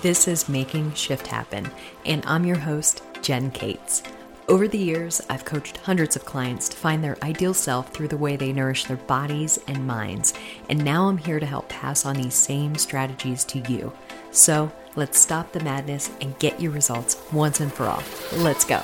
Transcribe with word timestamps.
This 0.00 0.28
is 0.28 0.48
Making 0.48 0.94
Shift 0.94 1.26
Happen, 1.26 1.68
and 2.06 2.22
I'm 2.24 2.44
your 2.44 2.56
host, 2.56 3.02
Jen 3.20 3.50
Cates. 3.50 4.04
Over 4.46 4.68
the 4.68 4.78
years, 4.78 5.20
I've 5.28 5.44
coached 5.44 5.78
hundreds 5.78 6.14
of 6.14 6.24
clients 6.24 6.68
to 6.68 6.76
find 6.76 7.02
their 7.02 7.18
ideal 7.24 7.52
self 7.52 7.92
through 7.92 8.06
the 8.06 8.16
way 8.16 8.36
they 8.36 8.52
nourish 8.52 8.84
their 8.84 8.96
bodies 8.96 9.58
and 9.66 9.84
minds, 9.88 10.34
and 10.68 10.84
now 10.84 11.08
I'm 11.08 11.18
here 11.18 11.40
to 11.40 11.46
help 11.46 11.68
pass 11.68 12.06
on 12.06 12.14
these 12.14 12.34
same 12.34 12.76
strategies 12.76 13.42
to 13.46 13.58
you. 13.68 13.92
So 14.30 14.70
let's 14.94 15.18
stop 15.18 15.50
the 15.50 15.64
madness 15.64 16.12
and 16.20 16.38
get 16.38 16.60
your 16.60 16.70
results 16.70 17.20
once 17.32 17.58
and 17.58 17.72
for 17.72 17.86
all. 17.86 18.04
Let's 18.34 18.64
go. 18.64 18.78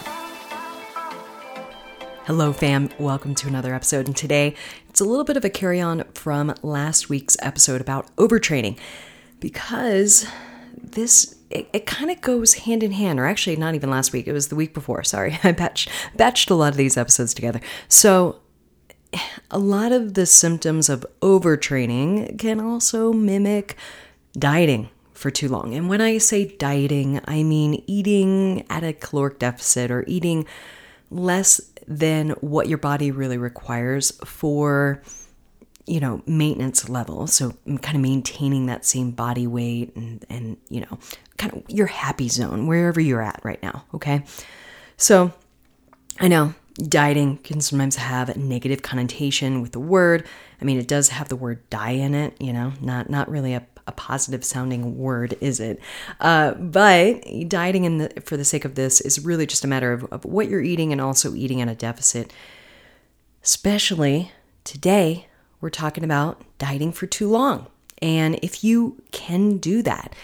Hello, 2.24 2.52
fam. 2.52 2.90
Welcome 2.98 3.36
to 3.36 3.46
another 3.46 3.72
episode. 3.72 4.08
And 4.08 4.16
today, 4.16 4.56
it's 4.88 5.00
a 5.00 5.04
little 5.04 5.24
bit 5.24 5.36
of 5.36 5.44
a 5.44 5.50
carry 5.50 5.80
on 5.80 6.02
from 6.14 6.56
last 6.64 7.08
week's 7.08 7.36
episode 7.40 7.80
about 7.80 8.14
overtraining 8.16 8.76
because 9.38 10.26
this 10.82 11.34
it, 11.50 11.68
it 11.72 11.86
kind 11.86 12.10
of 12.10 12.20
goes 12.20 12.54
hand 12.54 12.82
in 12.82 12.92
hand, 12.92 13.20
or 13.20 13.26
actually 13.26 13.56
not 13.56 13.74
even 13.74 13.90
last 13.90 14.12
week, 14.12 14.26
it 14.26 14.32
was 14.32 14.48
the 14.48 14.56
week 14.56 14.74
before. 14.74 15.04
Sorry, 15.04 15.32
I 15.44 15.52
batched, 15.52 15.88
batched 16.16 16.50
a 16.50 16.54
lot 16.54 16.72
of 16.72 16.76
these 16.76 16.96
episodes 16.96 17.32
together. 17.34 17.60
So 17.88 18.40
a 19.50 19.58
lot 19.58 19.92
of 19.92 20.14
the 20.14 20.26
symptoms 20.26 20.88
of 20.88 21.06
overtraining 21.20 22.38
can 22.38 22.60
also 22.60 23.12
mimic 23.12 23.76
dieting 24.36 24.90
for 25.12 25.30
too 25.30 25.48
long. 25.48 25.74
And 25.74 25.88
when 25.88 26.00
I 26.00 26.18
say 26.18 26.56
dieting, 26.56 27.20
I 27.26 27.44
mean 27.44 27.82
eating 27.86 28.66
at 28.68 28.82
a 28.82 28.92
caloric 28.92 29.38
deficit 29.38 29.90
or 29.90 30.04
eating 30.08 30.46
less 31.10 31.60
than 31.86 32.30
what 32.40 32.68
your 32.68 32.78
body 32.78 33.10
really 33.10 33.38
requires 33.38 34.10
for 34.24 35.02
you 35.86 36.00
know, 36.00 36.22
maintenance 36.26 36.88
level. 36.88 37.26
So 37.26 37.54
kind 37.66 37.96
of 37.96 38.00
maintaining 38.00 38.66
that 38.66 38.84
same 38.84 39.10
body 39.10 39.46
weight 39.46 39.94
and, 39.96 40.24
and, 40.30 40.56
you 40.68 40.80
know, 40.80 40.98
kind 41.36 41.52
of 41.52 41.62
your 41.68 41.86
happy 41.86 42.28
zone, 42.28 42.66
wherever 42.66 43.00
you're 43.00 43.22
at 43.22 43.40
right 43.42 43.62
now. 43.62 43.84
Okay. 43.92 44.24
So 44.96 45.32
I 46.20 46.28
know 46.28 46.54
dieting 46.76 47.36
can 47.38 47.60
sometimes 47.60 47.96
have 47.96 48.28
a 48.28 48.38
negative 48.38 48.82
connotation 48.82 49.60
with 49.62 49.72
the 49.72 49.80
word. 49.80 50.26
I 50.60 50.64
mean, 50.64 50.78
it 50.78 50.88
does 50.88 51.10
have 51.10 51.28
the 51.28 51.36
word 51.36 51.68
die 51.70 51.90
in 51.90 52.14
it, 52.14 52.40
you 52.40 52.52
know, 52.52 52.72
not, 52.80 53.10
not 53.10 53.30
really 53.30 53.54
a, 53.54 53.66
a 53.86 53.92
positive 53.92 54.44
sounding 54.44 54.96
word, 54.96 55.36
is 55.40 55.60
it? 55.60 55.78
Uh, 56.18 56.52
but 56.54 57.22
dieting 57.48 57.84
in 57.84 57.98
the, 57.98 58.22
for 58.24 58.36
the 58.36 58.44
sake 58.44 58.64
of 58.64 58.74
this 58.74 59.00
is 59.00 59.24
really 59.24 59.46
just 59.46 59.64
a 59.64 59.68
matter 59.68 59.92
of, 59.92 60.04
of 60.04 60.24
what 60.24 60.48
you're 60.48 60.62
eating 60.62 60.92
and 60.92 61.00
also 61.00 61.34
eating 61.34 61.60
at 61.60 61.68
a 61.68 61.74
deficit, 61.74 62.32
especially 63.42 64.32
today 64.64 65.26
we're 65.64 65.70
talking 65.70 66.04
about 66.04 66.42
dieting 66.58 66.92
for 66.92 67.06
too 67.06 67.26
long. 67.26 67.66
And 68.02 68.38
if 68.42 68.62
you 68.62 69.02
can 69.12 69.56
do 69.56 69.80
that, 69.80 70.14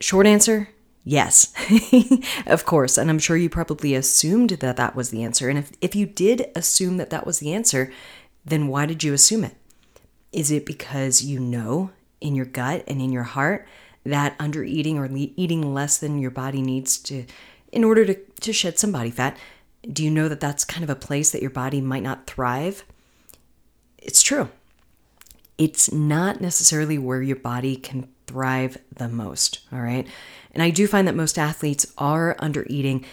short 0.00 0.26
answer, 0.26 0.68
yes, 1.02 1.54
of 2.46 2.66
course. 2.66 2.98
And 2.98 3.08
I'm 3.08 3.18
sure 3.18 3.38
you 3.38 3.48
probably 3.48 3.94
assumed 3.94 4.50
that 4.50 4.76
that 4.76 4.94
was 4.94 5.08
the 5.08 5.24
answer. 5.24 5.48
And 5.48 5.58
if, 5.58 5.72
if 5.80 5.96
you 5.96 6.04
did 6.04 6.50
assume 6.54 6.98
that 6.98 7.08
that 7.08 7.26
was 7.26 7.38
the 7.38 7.54
answer, 7.54 7.90
then 8.44 8.68
why 8.68 8.84
did 8.84 9.02
you 9.02 9.14
assume 9.14 9.44
it? 9.44 9.56
Is 10.30 10.50
it 10.50 10.66
because 10.66 11.24
you 11.24 11.40
know 11.40 11.90
in 12.20 12.34
your 12.34 12.44
gut 12.44 12.84
and 12.86 13.00
in 13.00 13.12
your 13.12 13.22
heart 13.22 13.66
that 14.04 14.36
under 14.38 14.62
eating 14.62 14.98
or 14.98 15.08
eating 15.10 15.72
less 15.72 15.96
than 15.96 16.18
your 16.18 16.30
body 16.30 16.60
needs 16.60 16.98
to, 16.98 17.24
in 17.72 17.82
order 17.82 18.04
to, 18.04 18.14
to 18.42 18.52
shed 18.52 18.78
some 18.78 18.92
body 18.92 19.10
fat, 19.10 19.38
do 19.90 20.04
you 20.04 20.10
know 20.10 20.28
that 20.28 20.40
that's 20.40 20.66
kind 20.66 20.84
of 20.84 20.90
a 20.90 20.94
place 20.94 21.30
that 21.30 21.40
your 21.40 21.50
body 21.50 21.80
might 21.80 22.02
not 22.02 22.26
thrive? 22.26 22.84
It's 24.04 24.22
true. 24.22 24.48
It's 25.58 25.92
not 25.92 26.40
necessarily 26.40 26.98
where 26.98 27.22
your 27.22 27.36
body 27.36 27.76
can 27.76 28.08
thrive 28.26 28.78
the 28.94 29.08
most, 29.08 29.60
all 29.72 29.80
right? 29.80 30.06
And 30.52 30.62
I 30.62 30.70
do 30.70 30.86
find 30.86 31.06
that 31.08 31.14
most 31.14 31.38
athletes 31.38 31.92
are 31.98 32.36
under 32.38 32.66
eating 32.68 33.04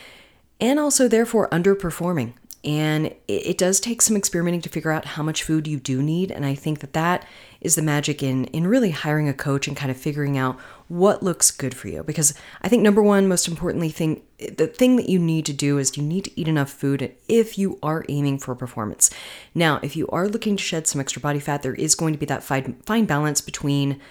and 0.60 0.80
also 0.80 1.08
therefore 1.08 1.50
underperforming. 1.50 2.34
And 2.64 3.16
it, 3.28 3.58
does 3.58 3.80
take 3.80 4.04
some 4.04 4.16
experimenting 4.16 4.62
to 4.62 4.70
figure 4.70 4.92
out 4.92 5.06
how 5.06 5.24
much 5.24 5.42
food 5.42 5.68
you 5.68 5.80
do 5.80 6.04
need. 6.04 6.30
And 6.30 6.46
I 6.46 6.54
think 6.54 6.80
that 6.82 6.94
that 6.94 7.26
is 7.60 7.74
the 7.74 7.82
magic 7.82 8.22
in, 8.22 8.46
in 8.46 8.68
really 8.68 8.92
hiring 8.92 9.28
a 9.28 9.34
coach 9.34 9.68
and 9.68 9.76
kind 9.76 9.90
of 9.90 9.98
figuring 9.98 10.38
out 10.38 10.60
what 10.92 11.24
looks 11.24 11.52
good 11.52 11.74
for 11.74 11.88
you. 11.88 12.04
Because 12.04 12.34
I 12.62 12.68
think 12.68 12.84
number 12.84 13.02
one, 13.02 13.26
most 13.26 13.48
importantly, 13.48 13.90
thing 13.90 14.24
the 14.38 14.68
thing 14.68 14.98
that 14.98 15.08
you 15.08 15.20
need 15.20 15.46
to 15.46 15.54
do 15.54 15.78
is 15.78 15.96
you 15.96 16.04
need 16.04 16.26
to 16.26 16.40
eat 16.40 16.50
enough 16.50 16.70
food 16.70 17.16
if 17.30 17.58
you 17.58 17.80
are 17.82 18.04
aiming 18.10 18.40
for 18.40 18.56
performance. 18.56 19.10
Now, 19.56 19.80
if 19.82 19.96
you 19.96 20.06
are 20.10 20.28
looking 20.28 20.58
to 20.58 20.64
shed 20.64 20.88
some 20.88 21.00
extra 21.00 21.22
body 21.22 21.40
fat, 21.40 21.62
there 21.62 21.76
is 21.76 21.96
going 21.96 22.14
to 22.14 22.20
be 22.20 22.26
that 22.26 22.44
fine, 22.44 22.82
fine 22.86 23.06
balance 23.06 23.40
between, 23.40 24.02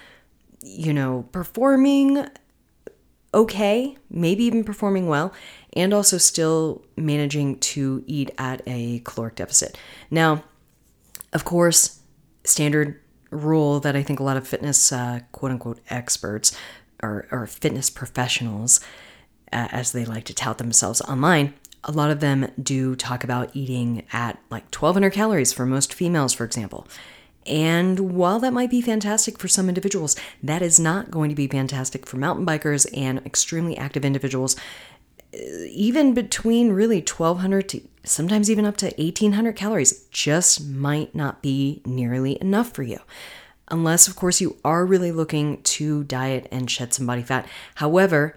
you 0.63 0.95
know, 0.95 1.29
performing 1.33 2.27
okay, 3.33 3.97
maybe 4.09 4.43
even 4.43 4.65
performing 4.65 5.07
well, 5.07 5.33
and 5.75 5.95
also 5.95 6.19
still 6.19 6.85
managing 6.97 7.59
to 7.61 8.03
eat 8.07 8.31
at 8.39 8.61
a 8.67 9.01
caloric 9.05 9.37
deficit. 9.37 9.79
Now, 10.11 10.43
of 11.33 11.45
course, 11.45 12.01
standard 12.43 13.00
rule 13.31 13.81
that 13.81 13.97
I 13.97 14.03
think 14.03 14.21
a 14.21 14.25
lot 14.25 14.37
of 14.37 14.47
fitness 14.47 14.93
uh, 14.93 15.21
quote 15.33 15.53
unquote 15.53 15.81
experts 15.89 16.57
or, 17.03 17.27
or 17.31 17.47
fitness 17.47 17.91
professionals, 17.91 18.81
uh, 19.53 19.69
as 19.73 19.93
they 19.93 20.05
like 20.05 20.25
to 20.25 20.35
tout 20.35 20.59
themselves 20.59 21.01
online, 21.03 21.55
a 21.85 21.93
lot 21.93 22.11
of 22.11 22.21
them 22.21 22.51
do 22.63 22.95
talk 22.95 23.25
about 23.25 23.51
eating 23.55 24.05
at 24.13 24.39
like 24.51 24.65
1200 24.65 25.11
calories 25.11 25.53
for 25.53 25.65
most 25.65 25.95
females, 25.95 26.33
for 26.33 26.45
example. 26.45 26.87
And 27.47 28.15
while 28.15 28.39
that 28.41 28.53
might 28.53 28.71
be 28.71 28.83
fantastic 28.83 29.39
for 29.39 29.49
some 29.49 29.69
individuals, 29.69 30.15
that 30.43 30.61
is 30.61 30.79
not 30.79 31.11
going 31.11 31.31
to 31.31 31.35
be 31.35 31.47
fantastic 31.47 32.07
for 32.07 32.17
mountain 32.17 32.45
bikers 32.45 32.87
and 32.97 33.25
extremely 33.25 33.79
active 33.79 34.05
individuals. 34.05 34.57
Uh, 35.33 35.39
even 35.71 36.13
between 36.13 36.73
really 36.73 36.99
1200 36.99 37.69
to 37.71 37.81
sometimes 38.05 38.51
even 38.51 38.65
up 38.65 38.77
to 38.79 38.87
1800 38.87 39.55
calories 39.57 40.05
just 40.11 40.65
might 40.67 41.15
not 41.15 41.43
be 41.43 41.83
nearly 41.85 42.41
enough 42.41 42.73
for 42.73 42.83
you. 42.83 42.99
Unless, 43.69 44.09
of 44.09 44.17
course, 44.17 44.41
you 44.41 44.57
are 44.65 44.85
really 44.85 45.13
looking 45.13 45.63
to 45.63 46.03
diet 46.05 46.49
and 46.51 46.71
shed 46.71 46.93
some 46.93 47.07
body 47.07 47.23
fat. 47.23 47.47
However, 47.77 48.37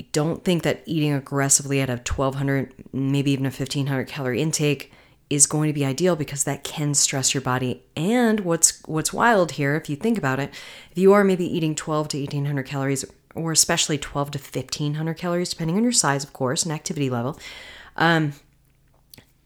I 0.00 0.06
don't 0.12 0.44
think 0.44 0.62
that 0.62 0.82
eating 0.86 1.12
aggressively 1.12 1.80
at 1.80 1.90
a 1.90 1.96
1200, 1.96 2.72
maybe 2.92 3.32
even 3.32 3.44
a 3.44 3.50
1500 3.50 4.08
calorie 4.08 4.40
intake 4.40 4.92
is 5.28 5.46
going 5.46 5.68
to 5.68 5.72
be 5.72 5.84
ideal 5.84 6.16
because 6.16 6.44
that 6.44 6.64
can 6.64 6.94
stress 6.94 7.32
your 7.32 7.40
body. 7.40 7.82
And 7.96 8.40
what's 8.40 8.82
what's 8.86 9.12
wild 9.12 9.52
here, 9.52 9.76
if 9.76 9.88
you 9.88 9.96
think 9.96 10.18
about 10.18 10.40
it, 10.40 10.50
if 10.90 10.98
you 10.98 11.12
are 11.12 11.24
maybe 11.24 11.46
eating 11.46 11.74
12 11.74 12.08
to 12.08 12.18
1800 12.18 12.64
calories, 12.64 13.04
or 13.34 13.52
especially 13.52 13.98
12 13.98 14.32
to 14.32 14.38
1500 14.38 15.14
calories, 15.14 15.50
depending 15.50 15.76
on 15.76 15.82
your 15.82 15.92
size, 15.92 16.24
of 16.24 16.32
course, 16.32 16.64
and 16.64 16.72
activity 16.72 17.08
level, 17.08 17.38
um, 17.96 18.34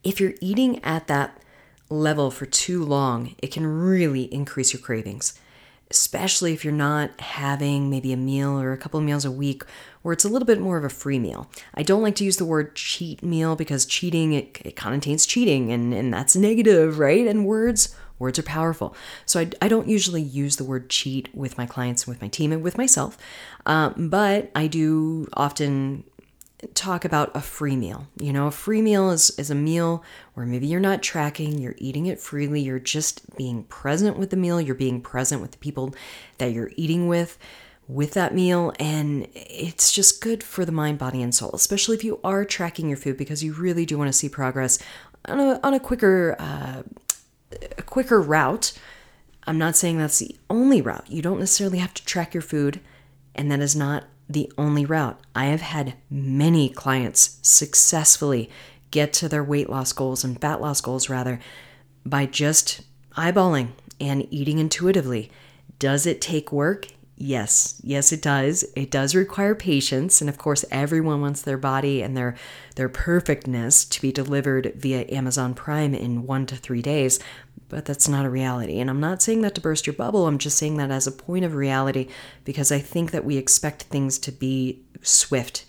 if 0.07 0.19
you're 0.21 0.35
eating 0.41 0.83
at 0.83 1.07
that 1.07 1.41
level 1.89 2.31
for 2.31 2.45
too 2.45 2.83
long, 2.83 3.35
it 3.39 3.51
can 3.51 3.65
really 3.65 4.23
increase 4.33 4.73
your 4.73 4.81
cravings 4.81 5.39
especially 5.89 6.53
if 6.53 6.65
you're 6.65 6.73
not 6.73 7.19
having 7.21 7.89
maybe 7.89 8.11
a 8.11 8.17
meal 8.17 8.59
or 8.59 8.73
a 8.73 8.77
couple 8.77 8.99
meals 8.99 9.23
a 9.23 9.31
week 9.31 9.63
where 10.01 10.13
it's 10.13 10.25
a 10.25 10.29
little 10.29 10.45
bit 10.45 10.59
more 10.59 10.77
of 10.77 10.83
a 10.83 10.89
free 10.89 11.19
meal. 11.19 11.49
I 11.73 11.83
don't 11.83 12.01
like 12.01 12.15
to 12.15 12.25
use 12.25 12.37
the 12.37 12.45
word 12.45 12.75
cheat 12.75 13.23
meal 13.23 13.55
because 13.55 13.85
cheating 13.85 14.33
it, 14.33 14.61
it 14.65 14.75
cheating 15.25 15.71
and, 15.71 15.93
and 15.93 16.13
that's 16.13 16.35
negative, 16.35 16.99
right? 16.99 17.25
And 17.25 17.45
words 17.45 17.95
words 18.19 18.39
are 18.39 18.43
powerful. 18.43 18.95
So 19.25 19.39
I, 19.41 19.49
I 19.61 19.67
don't 19.67 19.87
usually 19.87 20.21
use 20.21 20.55
the 20.55 20.63
word 20.63 20.89
cheat 20.89 21.29
with 21.35 21.57
my 21.57 21.67
clients, 21.67 22.03
and 22.03 22.13
with 22.13 22.21
my 22.21 22.27
team, 22.27 22.51
and 22.51 22.63
with 22.63 22.75
myself. 22.75 23.15
Um, 23.67 24.09
but 24.09 24.51
I 24.55 24.65
do 24.65 25.27
often 25.33 26.03
talk 26.73 27.05
about 27.05 27.35
a 27.35 27.41
free 27.41 27.75
meal. 27.75 28.07
You 28.19 28.33
know, 28.33 28.47
a 28.47 28.51
free 28.51 28.81
meal 28.81 29.11
is, 29.11 29.29
is 29.31 29.51
a 29.51 29.55
meal 29.55 30.03
where 30.33 30.45
maybe 30.45 30.65
you're 30.65 30.79
not 30.79 31.03
tracking, 31.03 31.59
you're 31.59 31.75
eating 31.77 32.07
it 32.07 32.19
freely, 32.19 32.61
you're 32.61 32.79
just 32.79 33.35
being 33.37 33.63
present 33.63 34.17
with 34.17 34.31
the 34.31 34.37
meal, 34.37 34.59
you're 34.59 34.75
being 34.75 35.01
present 35.01 35.41
with 35.41 35.51
the 35.51 35.57
people 35.59 35.93
that 36.39 36.51
you're 36.51 36.71
eating 36.75 37.07
with 37.07 37.37
with 37.87 38.13
that 38.13 38.35
meal 38.35 38.73
and 38.79 39.27
it's 39.33 39.93
just 39.93 40.21
good 40.21 40.43
for 40.43 40.65
the 40.65 40.73
mind 40.73 40.97
body 40.97 41.21
and 41.21 41.33
soul 41.33 41.51
especially 41.53 41.95
if 41.95 42.03
you 42.03 42.19
are 42.21 42.43
tracking 42.43 42.89
your 42.89 42.97
food 42.97 43.15
because 43.15 43.41
you 43.41 43.53
really 43.53 43.85
do 43.85 43.97
want 43.97 44.09
to 44.09 44.13
see 44.13 44.27
progress 44.27 44.77
on 45.25 45.39
a, 45.39 45.59
on 45.63 45.73
a 45.73 45.79
quicker 45.79 46.35
uh, 46.37 46.83
a 47.77 47.81
quicker 47.83 48.21
route 48.21 48.77
i'm 49.45 49.57
not 49.57 49.73
saying 49.73 49.97
that's 49.97 50.19
the 50.19 50.35
only 50.49 50.81
route 50.81 51.09
you 51.09 51.21
don't 51.21 51.39
necessarily 51.39 51.77
have 51.77 51.93
to 51.93 52.03
track 52.03 52.33
your 52.33 52.41
food 52.41 52.81
and 53.33 53.49
that 53.49 53.61
is 53.61 53.73
not 53.73 54.03
the 54.29 54.51
only 54.57 54.85
route. 54.85 55.19
I 55.35 55.45
have 55.45 55.61
had 55.61 55.95
many 56.09 56.69
clients 56.69 57.39
successfully 57.41 58.49
get 58.91 59.13
to 59.13 59.29
their 59.29 59.43
weight 59.43 59.69
loss 59.69 59.93
goals 59.93 60.23
and 60.23 60.39
fat 60.39 60.61
loss 60.61 60.81
goals, 60.81 61.09
rather, 61.09 61.39
by 62.05 62.25
just 62.25 62.81
eyeballing 63.15 63.69
and 63.99 64.27
eating 64.31 64.59
intuitively. 64.59 65.31
Does 65.79 66.05
it 66.05 66.21
take 66.21 66.51
work? 66.51 66.87
Yes, 67.19 67.81
yes, 67.83 68.11
it 68.11 68.21
does. 68.21 68.63
It 68.75 68.91
does 68.91 69.15
require 69.15 69.55
patience, 69.55 70.21
and 70.21 70.29
of 70.29 70.37
course, 70.37 70.63
everyone 70.69 71.19
wants 71.19 71.41
their 71.41 71.57
body 71.57 72.03
and 72.03 72.15
their 72.15 72.35
their 72.75 72.89
perfectness 72.89 73.85
to 73.85 74.01
be 74.01 74.11
delivered 74.11 74.73
via 74.75 75.03
Amazon 75.09 75.55
Prime 75.55 75.95
in 75.95 76.27
one 76.27 76.45
to 76.45 76.55
three 76.55 76.83
days. 76.83 77.19
But 77.69 77.85
that's 77.85 78.07
not 78.07 78.25
a 78.25 78.29
reality. 78.29 78.79
And 78.79 78.89
I'm 78.89 78.99
not 78.99 79.21
saying 79.21 79.41
that 79.41 79.55
to 79.55 79.61
burst 79.61 79.87
your 79.87 79.95
bubble. 79.95 80.27
I'm 80.27 80.37
just 80.37 80.57
saying 80.57 80.77
that 80.77 80.91
as 80.91 81.07
a 81.07 81.11
point 81.11 81.43
of 81.43 81.55
reality 81.55 82.07
because 82.45 82.71
I 82.71 82.79
think 82.79 83.11
that 83.11 83.25
we 83.25 83.35
expect 83.35 83.83
things 83.83 84.19
to 84.19 84.31
be 84.31 84.83
swift. 85.01 85.65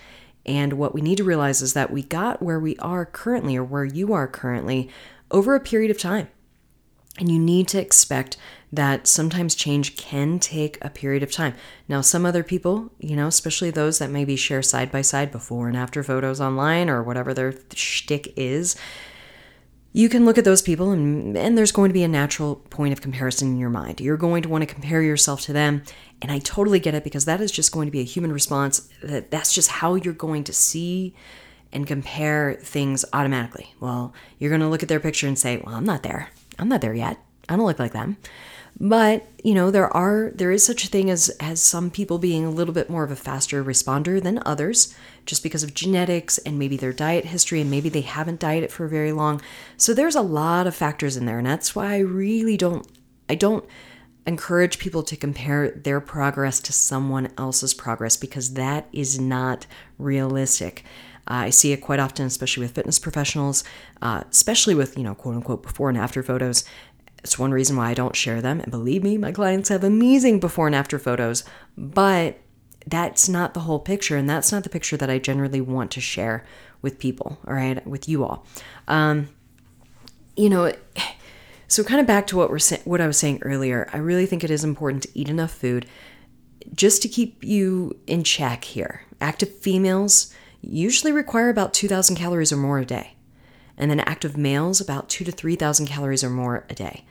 And 0.47 0.75
what 0.75 0.95
we 0.95 1.01
need 1.01 1.17
to 1.17 1.25
realize 1.25 1.61
is 1.61 1.73
that 1.73 1.91
we 1.91 2.03
got 2.03 2.43
where 2.43 2.61
we 2.61 2.77
are 2.77 3.05
currently, 3.05 3.57
or 3.57 3.65
where 3.65 3.85
you 3.85 4.13
are 4.13 4.29
currently, 4.29 4.91
over 5.31 5.55
a 5.55 5.61
period 5.61 5.91
of 5.91 5.99
time. 5.99 6.29
And 7.19 7.31
you 7.31 7.39
need 7.39 7.69
to 7.69 7.81
expect 7.81 8.37
that 8.73 9.07
sometimes 9.07 9.55
change 9.55 9.97
can 9.97 10.39
take 10.39 10.79
a 10.83 10.91
period 10.91 11.23
of 11.23 11.33
time. 11.33 11.55
Now, 11.89 12.01
some 12.01 12.27
other 12.27 12.43
people, 12.43 12.93
you 12.99 13.17
know, 13.17 13.27
especially 13.27 13.71
those 13.71 13.99
that 13.99 14.11
maybe 14.11 14.37
share 14.37 14.63
side 14.63 14.93
by 14.93 15.03
side 15.03 15.33
before 15.33 15.69
and 15.69 15.77
after 15.77 16.03
photos 16.03 16.41
online 16.41 16.91
or 16.91 17.03
whatever 17.03 17.33
their 17.33 17.55
shtick 17.75 18.33
is, 18.37 18.77
you 19.93 20.09
can 20.09 20.27
look 20.27 20.37
at 20.37 20.45
those 20.45 20.61
people 20.61 20.93
and, 20.93 21.37
and 21.37 21.57
there's 21.57 21.73
going 21.73 21.89
to 21.89 21.95
be 21.95 22.03
a 22.03 22.09
natural 22.09 22.57
point 22.57 22.93
of 22.93 23.01
comparison 23.01 23.49
in 23.49 23.59
your 23.59 23.71
mind. 23.71 24.01
You're 24.01 24.19
going 24.19 24.43
to 24.43 24.49
want 24.49 24.63
to 24.63 24.73
compare 24.73 25.01
yourself 25.01 25.41
to 25.43 25.53
them. 25.53 25.83
And 26.21 26.31
I 26.31 26.41
totally 26.41 26.79
get 26.79 26.95
it 26.95 27.05
because 27.05 27.25
that 27.25 27.41
is 27.41 27.51
just 27.51 27.73
going 27.73 27.87
to 27.87 27.93
be 27.93 28.01
a 28.01 28.05
human 28.05 28.33
response. 28.33 28.89
That 29.03 29.31
that's 29.31 29.55
just 29.55 29.71
how 29.71 29.95
you're 29.95 30.13
going 30.13 30.45
to 30.45 30.53
see 30.53 31.15
and 31.73 31.87
compare 31.87 32.59
things 32.63 33.05
automatically. 33.13 33.75
Well, 33.81 34.13
you're 34.39 34.51
going 34.51 34.61
to 34.61 34.69
look 34.69 34.83
at 34.83 34.89
their 34.89 35.01
picture 35.01 35.27
and 35.27 35.39
say, 35.39 35.59
"Well, 35.59 35.75
I'm 35.75 35.85
not 35.85 36.03
there. 36.03 36.31
I'm 36.59 36.69
not 36.69 36.81
there 36.81 36.95
yet. 36.95 37.19
I 37.49 37.57
don't 37.57 37.67
look 37.67 37.79
like 37.79 37.93
them." 37.93 38.17
But, 38.81 39.27
you 39.43 39.55
know, 39.55 39.71
there 39.71 39.95
are 39.95 40.31
there 40.35 40.53
is 40.53 40.65
such 40.65 40.85
a 40.85 40.89
thing 40.89 41.11
as 41.11 41.31
as 41.41 41.61
some 41.61 41.91
people 41.91 42.19
being 42.19 42.45
a 42.45 42.51
little 42.51 42.75
bit 42.75 42.89
more 42.89 43.03
of 43.03 43.11
a 43.11 43.17
faster 43.17 43.65
responder 43.65 44.23
than 44.23 44.41
others 44.47 44.95
just 45.27 45.43
because 45.43 45.65
of 45.65 45.75
genetics 45.75 46.39
and 46.39 46.59
maybe 46.59 46.77
their 46.77 46.93
diet 46.93 47.27
history 47.27 47.61
and 47.61 47.71
maybe 47.71 47.89
they 47.89 48.03
haven't 48.03 48.41
dieted 48.41 48.71
for 48.71 48.87
very 48.87 49.11
long. 49.11 49.41
So 49.77 49.95
there's 49.95 50.15
a 50.15 50.23
lot 50.23 50.67
of 50.67 50.77
factors 50.77 51.17
in 51.17 51.27
there 51.27 51.39
and 51.39 51.47
that's 51.47 51.75
why 51.75 51.93
I 51.95 51.99
really 51.99 52.57
don't 52.57 52.87
I 53.29 53.35
don't 53.35 53.65
encourage 54.27 54.79
people 54.79 55.03
to 55.03 55.17
compare 55.17 55.71
their 55.71 56.01
progress 56.01 56.61
to 56.61 56.73
someone 56.73 57.31
else's 57.37 57.75
progress 57.75 58.17
because 58.17 58.55
that 58.55 58.87
is 58.93 59.19
not 59.19 59.67
realistic. 59.99 60.85
Uh, 61.29 61.45
I 61.47 61.51
see 61.51 61.73
it 61.73 61.83
quite 61.83 62.01
often, 62.01 62.27
especially 62.27 62.63
with 62.63 62.75
fitness 62.75 62.99
professionals, 62.99 63.65
uh, 64.01 64.25
especially 64.31 64.75
with, 64.75 64.97
you 64.97 65.05
know, 65.05 65.15
quote 65.15 65.35
unquote, 65.37 65.63
before 65.63 65.89
and 65.89 65.99
after 65.99 66.23
photos. 66.23 66.65
It's 67.23 67.39
one 67.39 67.53
reason 67.53 67.77
why 67.77 67.91
I 67.91 67.95
don't 67.95 68.17
share 68.17 68.41
them. 68.41 68.61
And 68.61 68.71
believe 68.71 69.03
me, 69.03 69.19
my 69.19 69.33
clients 69.33 69.69
have 69.69 69.85
amazing 69.85 70.41
before 70.41 70.67
and 70.67 70.75
after 70.75 70.99
photos, 70.99 71.45
but 71.77 72.39
that's 72.87 73.29
not 73.29 73.55
the 73.55 73.61
whole 73.61 73.81
picture. 73.81 74.17
And 74.17 74.31
that's 74.31 74.51
not 74.53 74.63
the 74.63 74.71
picture 74.71 74.97
that 74.97 75.11
I 75.11 75.19
generally 75.19 75.61
want 75.61 75.91
to 75.93 76.01
share 76.01 76.45
with 76.81 76.99
people, 76.99 77.39
all 77.47 77.55
right, 77.55 77.85
with 77.87 78.09
you 78.09 78.25
all. 78.25 78.47
Um, 78.87 79.29
you 80.37 80.49
know, 80.49 80.73
so 81.67 81.85
kind 81.85 82.01
of 82.01 82.07
back 82.07 82.27
to 82.29 82.37
what 82.37 82.51
we're 82.51 82.61
sa- 82.61 82.77
what 82.85 83.01
I 83.01 83.07
was 83.07 83.19
saying 83.19 83.41
earlier. 83.43 83.91
I 83.93 83.99
really 83.99 84.25
think 84.25 84.45
it 84.45 84.51
is 84.51 84.65
important 84.65 85.03
to 85.03 85.11
eat 85.15 85.29
enough 85.29 85.51
food 85.51 85.87
just 86.73 87.03
to 87.03 87.09
keep 87.09 87.45
you 87.45 87.99
in 88.07 88.23
check 88.23 88.65
here. 88.65 89.03
Active 89.21 89.51
females 89.51 90.33
usually 90.61 91.13
require 91.13 91.49
about 91.49 91.73
2,000 91.75 92.17
calories 92.17 92.53
or 92.53 92.57
more 92.57 92.79
a 92.79 92.85
day 92.85 93.15
and 93.79 93.91
then 93.91 94.01
active 94.01 94.37
males 94.37 94.81
about 94.81 95.09
2 95.09 95.25
to 95.25 95.33
3,000 95.33 95.87
calories 95.87 96.25
or 96.25 96.29
more 96.29 96.67
a 96.69 96.75
day. 96.75 97.05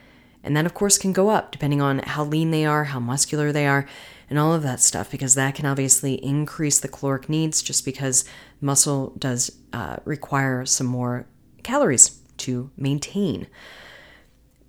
And 0.44 0.56
that, 0.56 0.66
of 0.66 0.74
course, 0.74 0.98
can 0.98 1.12
go 1.12 1.30
up 1.30 1.50
depending 1.50 1.80
on 1.80 2.00
how 2.00 2.24
lean 2.24 2.50
they 2.50 2.64
are, 2.64 2.84
how 2.84 3.00
muscular 3.00 3.50
they 3.50 3.66
are, 3.66 3.86
and 4.30 4.38
all 4.38 4.54
of 4.54 4.62
that 4.62 4.80
stuff, 4.80 5.10
because 5.10 5.34
that 5.34 5.54
can 5.54 5.66
obviously 5.66 6.22
increase 6.24 6.78
the 6.78 6.88
caloric 6.88 7.28
needs 7.28 7.62
just 7.62 7.84
because 7.84 8.24
muscle 8.60 9.14
does 9.18 9.50
uh, 9.72 9.96
require 10.04 10.64
some 10.66 10.86
more 10.86 11.26
calories 11.62 12.20
to 12.36 12.70
maintain. 12.76 13.46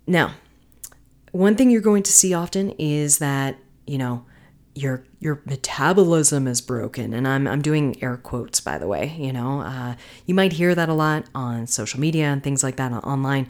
Now, 0.06 0.34
one 1.30 1.54
thing 1.54 1.70
you're 1.70 1.82
going 1.82 2.02
to 2.02 2.12
see 2.12 2.34
often 2.34 2.70
is 2.78 3.18
that, 3.18 3.58
you 3.86 3.98
know, 3.98 4.24
your 4.74 5.04
your 5.18 5.42
metabolism 5.44 6.46
is 6.46 6.60
broken. 6.60 7.12
And 7.12 7.26
i'm 7.26 7.46
i'm 7.46 7.62
doing 7.62 8.02
air 8.02 8.16
quotes 8.16 8.60
by 8.60 8.78
the 8.78 8.86
way 8.86 9.16
you 9.18 9.32
know 9.32 9.60
uh, 9.60 9.94
you 10.26 10.34
might 10.34 10.52
hear 10.52 10.74
that 10.74 10.88
a 10.88 10.94
lot 10.94 11.26
on 11.34 11.66
social 11.66 12.00
media 12.00 12.26
and 12.26 12.42
things 12.42 12.62
like 12.62 12.76
that 12.76 12.92
online. 12.92 13.48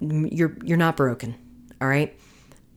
You're 0.00 0.56
you're 0.62 0.78
not 0.78 0.96
broken 0.96 1.36
all 1.80 1.88
right? 1.88 2.16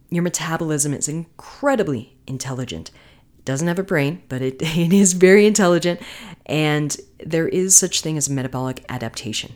Your 0.10 0.24
metabolism 0.24 0.94
is 0.94 1.08
incredibly 1.08 2.18
intelligent. 2.28 2.90
It 3.38 3.46
doesn't 3.46 3.68
have 3.68 3.80
a 3.80 3.84
brain 3.84 4.24
but 4.30 4.42
it, 4.42 4.56
it 4.62 4.94
is 4.94 5.14
very 5.14 5.46
intelligent. 5.46 6.02
And 6.46 6.96
there 7.20 7.48
is 7.48 7.76
such 7.76 8.02
thing 8.02 8.18
as 8.18 8.30
metabolic 8.30 8.84
adaptation 8.90 9.54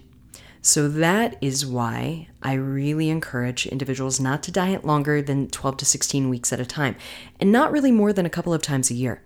so 0.62 0.88
that 0.90 1.38
is 1.42 1.66
why 1.66 2.28
I 2.44 2.54
really 2.54 3.10
encourage 3.10 3.66
individuals 3.66 4.20
not 4.20 4.44
to 4.44 4.52
diet 4.52 4.86
longer 4.86 5.22
than 5.22 5.48
12 5.48 5.78
to 5.78 5.86
16 5.86 6.30
weeks 6.30 6.52
at 6.52 6.60
a 6.60 6.66
time, 6.66 6.96
and 7.40 7.52
not 7.52 7.72
really 7.72 7.92
more 7.92 8.12
than 8.12 8.26
a 8.26 8.30
couple 8.30 8.54
of 8.54 8.62
times 8.62 8.90
a 8.92 8.96
year. 8.96 9.22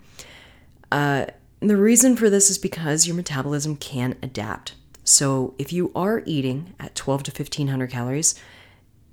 Uh, 0.92 1.26
the 1.60 1.78
reason 1.78 2.16
for 2.16 2.30
this 2.30 2.50
is 2.50 2.58
because 2.58 3.08
your 3.08 3.16
metabolism 3.16 3.76
can 3.76 4.16
adapt. 4.22 4.76
So 5.04 5.54
if 5.58 5.74
you 5.74 5.92
are 5.96 6.22
eating 6.26 6.76
at 6.80 6.96
12 6.96 7.24
to 7.24 7.32
1500 7.32 7.90
calories, 7.90 8.36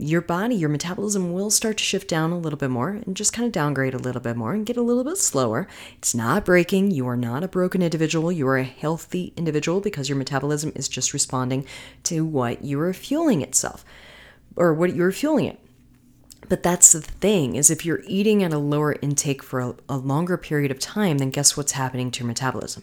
your 0.00 0.22
body, 0.22 0.54
your 0.54 0.68
metabolism 0.68 1.32
will 1.32 1.50
start 1.50 1.76
to 1.76 1.84
shift 1.84 2.08
down 2.08 2.32
a 2.32 2.38
little 2.38 2.58
bit 2.58 2.70
more 2.70 2.90
and 2.90 3.16
just 3.16 3.32
kind 3.32 3.46
of 3.46 3.52
downgrade 3.52 3.94
a 3.94 3.98
little 3.98 4.20
bit 4.20 4.36
more 4.36 4.54
and 4.54 4.64
get 4.64 4.76
a 4.76 4.82
little 4.82 5.04
bit 5.04 5.18
slower. 5.18 5.68
It's 5.98 6.14
not 6.14 6.44
breaking. 6.44 6.90
You 6.90 7.06
are 7.06 7.16
not 7.16 7.44
a 7.44 7.48
broken 7.48 7.82
individual. 7.82 8.32
You 8.32 8.48
are 8.48 8.56
a 8.56 8.64
healthy 8.64 9.34
individual 9.36 9.80
because 9.80 10.08
your 10.08 10.16
metabolism 10.16 10.72
is 10.74 10.88
just 10.88 11.12
responding 11.12 11.66
to 12.04 12.24
what 12.24 12.64
you 12.64 12.80
are 12.80 12.92
fueling 12.94 13.42
itself 13.42 13.84
or 14.56 14.72
what 14.72 14.94
you're 14.94 15.12
fueling 15.12 15.46
it. 15.46 15.60
But 16.48 16.62
that's 16.62 16.92
the 16.92 17.02
thing 17.02 17.54
is 17.54 17.70
if 17.70 17.84
you're 17.84 18.02
eating 18.06 18.42
at 18.42 18.52
a 18.52 18.58
lower 18.58 18.96
intake 19.02 19.42
for 19.42 19.60
a, 19.60 19.74
a 19.88 19.96
longer 19.96 20.36
period 20.36 20.70
of 20.70 20.78
time, 20.78 21.18
then 21.18 21.30
guess 21.30 21.56
what's 21.56 21.72
happening 21.72 22.10
to 22.10 22.20
your 22.20 22.26
metabolism? 22.26 22.82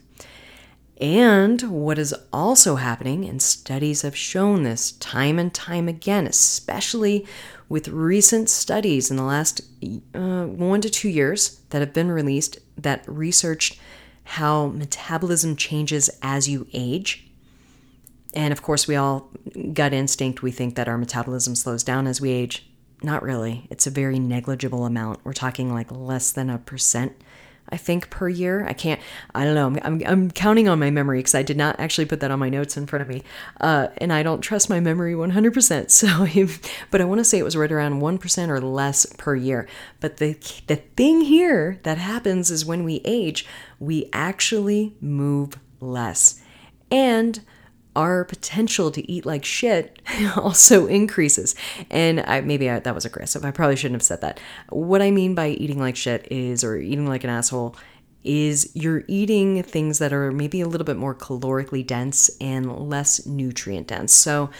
And 0.99 1.61
what 1.61 1.99
is 1.99 2.15
also 2.33 2.75
happening, 2.75 3.25
and 3.25 3.41
studies 3.41 4.01
have 4.01 4.15
shown 4.15 4.63
this 4.63 4.93
time 4.93 5.37
and 5.37 5.53
time 5.53 5.87
again, 5.87 6.25
especially 6.25 7.25
with 7.69 7.87
recent 7.89 8.49
studies 8.49 9.11
in 9.11 9.17
the 9.17 9.23
last 9.23 9.61
uh, 10.15 10.45
one 10.45 10.81
to 10.81 10.89
two 10.89 11.09
years 11.09 11.61
that 11.69 11.81
have 11.81 11.93
been 11.93 12.09
released 12.09 12.57
that 12.77 13.03
researched 13.07 13.79
how 14.23 14.67
metabolism 14.67 15.55
changes 15.55 16.09
as 16.21 16.49
you 16.49 16.67
age. 16.73 17.29
And 18.33 18.51
of 18.51 18.61
course, 18.61 18.87
we 18.87 18.95
all 18.95 19.29
gut 19.73 19.93
instinct, 19.93 20.41
we 20.41 20.51
think 20.51 20.75
that 20.75 20.87
our 20.87 20.97
metabolism 20.97 21.55
slows 21.55 21.83
down 21.83 22.07
as 22.07 22.19
we 22.19 22.31
age. 22.31 22.69
Not 23.03 23.21
really. 23.21 23.67
It's 23.69 23.85
a 23.85 23.91
very 23.91 24.17
negligible 24.17 24.85
amount. 24.85 25.19
We're 25.23 25.33
talking 25.33 25.71
like 25.71 25.91
less 25.91 26.31
than 26.31 26.49
a 26.49 26.57
percent 26.57 27.13
I 27.69 27.77
think, 27.77 28.09
per 28.09 28.29
year. 28.29 28.65
I 28.65 28.73
can't, 28.73 28.99
I 29.35 29.43
don't 29.43 29.55
know. 29.55 29.79
I'm, 29.83 30.01
I'm 30.05 30.31
counting 30.31 30.67
on 30.67 30.79
my 30.79 30.89
memory 30.89 31.19
because 31.19 31.35
I 31.35 31.43
did 31.43 31.57
not 31.57 31.79
actually 31.79 32.05
put 32.05 32.19
that 32.21 32.31
on 32.31 32.39
my 32.39 32.49
notes 32.49 32.77
in 32.77 32.87
front 32.87 33.01
of 33.01 33.09
me. 33.09 33.23
Uh, 33.59 33.87
and 33.97 34.13
I 34.13 34.23
don't 34.23 34.41
trust 34.41 34.69
my 34.69 34.79
memory 34.79 35.13
100%. 35.13 35.91
So, 35.97 36.27
but 36.91 37.01
I 37.01 37.05
want 37.05 37.19
to 37.19 37.25
say 37.25 37.39
it 37.39 37.43
was 37.43 37.57
right 37.57 37.71
around 37.71 38.01
1% 38.01 38.49
or 38.49 38.61
less 38.61 39.05
per 39.17 39.35
year. 39.35 39.67
But 39.99 40.17
the, 40.17 40.33
the 40.67 40.75
thing 40.75 41.21
here 41.21 41.79
that 41.83 41.97
happens 41.97 42.51
is 42.51 42.65
when 42.65 42.83
we 42.83 43.01
age, 43.03 43.45
we 43.79 44.09
actually 44.13 44.95
move 45.01 45.59
less. 45.79 46.41
And 46.91 47.41
our 47.97 48.23
potential 48.23 48.91
to 48.91 49.11
eat 49.11 49.25
like 49.25 49.43
shit 49.43 49.99
also 50.37 50.85
increases. 50.85 51.55
And 51.89 52.21
I, 52.21 52.41
maybe 52.41 52.69
I, 52.69 52.79
that 52.79 52.95
was 52.95 53.05
aggressive. 53.05 53.43
I 53.43 53.51
probably 53.51 53.75
shouldn't 53.75 53.95
have 53.95 54.03
said 54.03 54.21
that. 54.21 54.39
What 54.69 55.01
I 55.01 55.09
mean 55.09 55.33
by 55.33 55.49
eating 55.49 55.79
like 55.79 55.95
shit 55.95 56.31
is, 56.31 56.63
or 56.63 56.77
eating 56.77 57.07
like 57.07 57.23
an 57.23 57.31
asshole, 57.31 57.75
is 58.23 58.69
you're 58.75 59.03
eating 59.07 59.63
things 59.63 59.97
that 59.97 60.13
are 60.13 60.31
maybe 60.31 60.61
a 60.61 60.67
little 60.67 60.85
bit 60.85 60.97
more 60.97 61.15
calorically 61.15 61.85
dense 61.85 62.29
and 62.39 62.71
less 62.87 63.25
nutrient 63.25 63.87
dense. 63.87 64.13
So 64.13 64.51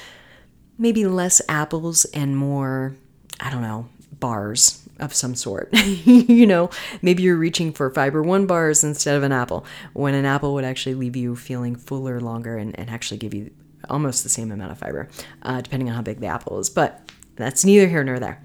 maybe 0.80 1.06
less 1.06 1.40
apples 1.48 2.06
and 2.06 2.36
more, 2.36 2.96
I 3.40 3.52
don't 3.52 3.62
know, 3.62 3.88
bars 4.20 4.87
of 5.00 5.14
some 5.14 5.36
sort. 5.36 5.70
you 6.06 6.46
know, 6.46 6.70
maybe 7.02 7.24
you're 7.24 7.38
reaching 7.38 7.72
for 7.72 7.90
fiber 7.90 8.22
one 8.22 8.46
bars 8.46 8.84
instead 8.84 9.16
of 9.16 9.24
an 9.24 9.32
apple, 9.32 9.66
when 9.94 10.14
an 10.14 10.26
apple 10.26 10.54
would 10.54 10.66
actually 10.66 10.96
leave 10.96 11.16
you 11.16 11.36
feeling 11.36 11.76
fuller 11.76 12.20
longer 12.20 12.58
and, 12.58 12.78
and 12.80 12.90
actually 12.90 13.18
give 13.18 13.34
you 13.34 13.52
almost 13.90 14.24
the 14.24 14.30
same 14.30 14.52
amount 14.52 14.72
of 14.72 14.78
fiber, 14.78 15.08
uh, 15.44 15.62
depending 15.62 15.90
on 15.90 15.96
how 15.96 16.02
big 16.02 16.20
the 16.20 16.28
apple 16.28 16.60
is. 16.60 16.70
But 16.70 17.12
that's 17.36 17.64
neither 17.64 17.88
here 17.88 18.04
nor 18.04 18.20
there. 18.20 18.44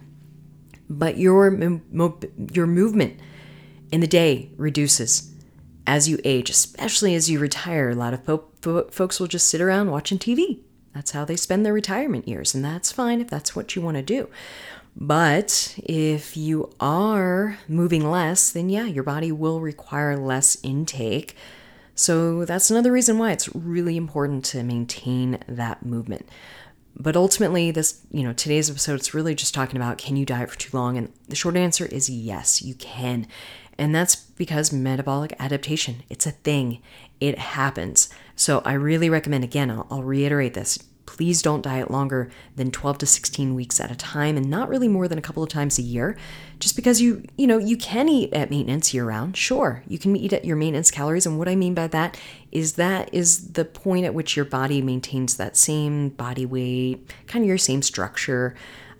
But 0.88 1.16
your, 1.16 1.50
mo- 1.50 2.20
your 2.52 2.66
movement 2.66 3.18
in 3.90 4.00
the 4.00 4.06
day 4.06 4.50
reduces 4.56 5.32
as 5.86 6.08
you 6.08 6.18
age, 6.24 6.50
especially 6.50 7.14
as 7.14 7.30
you 7.30 7.38
retire. 7.38 7.90
A 7.90 7.94
lot 7.94 8.14
of 8.14 8.24
po- 8.24 8.44
po- 8.60 8.88
folks 8.90 9.18
will 9.18 9.26
just 9.26 9.48
sit 9.48 9.60
around 9.60 9.90
watching 9.90 10.18
TV. 10.18 10.60
That's 10.94 11.12
how 11.12 11.24
they 11.24 11.36
spend 11.36 11.64
their 11.64 11.72
retirement 11.72 12.28
years, 12.28 12.54
and 12.54 12.64
that's 12.64 12.92
fine 12.92 13.20
if 13.20 13.28
that's 13.28 13.56
what 13.56 13.74
you 13.74 13.82
want 13.82 13.96
to 13.96 14.02
do. 14.02 14.28
But 14.96 15.74
if 15.78 16.36
you 16.36 16.70
are 16.78 17.58
moving 17.66 18.10
less, 18.10 18.50
then 18.50 18.68
yeah, 18.68 18.84
your 18.84 19.04
body 19.04 19.32
will 19.32 19.60
require 19.60 20.16
less 20.16 20.56
intake. 20.62 21.36
So 21.94 22.44
that's 22.44 22.70
another 22.70 22.92
reason 22.92 23.18
why 23.18 23.32
it's 23.32 23.54
really 23.54 23.96
important 23.96 24.44
to 24.46 24.62
maintain 24.62 25.38
that 25.48 25.84
movement. 25.84 26.28
But 26.94 27.16
ultimately, 27.16 27.70
this, 27.70 28.02
you 28.10 28.22
know, 28.22 28.32
today's 28.34 28.70
episode, 28.70 28.94
it's 28.96 29.14
really 29.14 29.34
just 29.34 29.54
talking 29.54 29.76
about 29.76 29.98
can 29.98 30.16
you 30.16 30.26
diet 30.26 30.50
for 30.50 30.58
too 30.58 30.76
long? 30.76 30.98
And 30.98 31.12
the 31.28 31.36
short 31.36 31.56
answer 31.56 31.86
is 31.86 32.10
yes, 32.10 32.60
you 32.60 32.74
can. 32.74 33.26
And 33.78 33.94
that's 33.94 34.14
because 34.14 34.72
metabolic 34.72 35.34
adaptation, 35.38 36.02
it's 36.10 36.26
a 36.26 36.32
thing, 36.32 36.82
it 37.18 37.38
happens. 37.38 38.10
So 38.36 38.60
I 38.64 38.74
really 38.74 39.08
recommend, 39.08 39.44
again, 39.44 39.70
I'll, 39.70 39.86
I'll 39.90 40.02
reiterate 40.02 40.52
this 40.52 40.78
please 41.12 41.42
don't 41.42 41.60
diet 41.60 41.90
longer 41.90 42.30
than 42.56 42.70
12 42.70 42.98
to 42.98 43.06
16 43.06 43.54
weeks 43.54 43.78
at 43.78 43.90
a 43.90 43.94
time 43.94 44.38
and 44.38 44.48
not 44.48 44.70
really 44.70 44.88
more 44.88 45.06
than 45.08 45.18
a 45.18 45.22
couple 45.22 45.42
of 45.42 45.50
times 45.50 45.78
a 45.78 45.82
year. 45.82 46.16
Just 46.58 46.74
because 46.74 47.02
you 47.02 47.22
you 47.36 47.46
know 47.46 47.58
you 47.58 47.76
can 47.76 48.08
eat 48.08 48.32
at 48.32 48.48
maintenance 48.48 48.94
year 48.94 49.04
round 49.04 49.36
sure 49.36 49.82
you 49.88 49.98
can 49.98 50.14
eat 50.16 50.32
at 50.32 50.44
your 50.44 50.54
maintenance 50.54 50.92
calories 50.92 51.26
and 51.26 51.36
what 51.36 51.48
i 51.48 51.56
mean 51.56 51.74
by 51.74 51.88
that 51.88 52.16
is 52.52 52.74
that 52.74 53.12
is 53.12 53.54
the 53.54 53.64
point 53.64 54.06
at 54.06 54.14
which 54.14 54.36
your 54.36 54.44
body 54.44 54.80
maintains 54.80 55.36
that 55.36 55.56
same 55.56 56.10
body 56.10 56.46
weight 56.46 57.12
kind 57.26 57.44
of 57.44 57.48
your 57.48 57.58
same 57.58 57.82
structure 57.82 58.54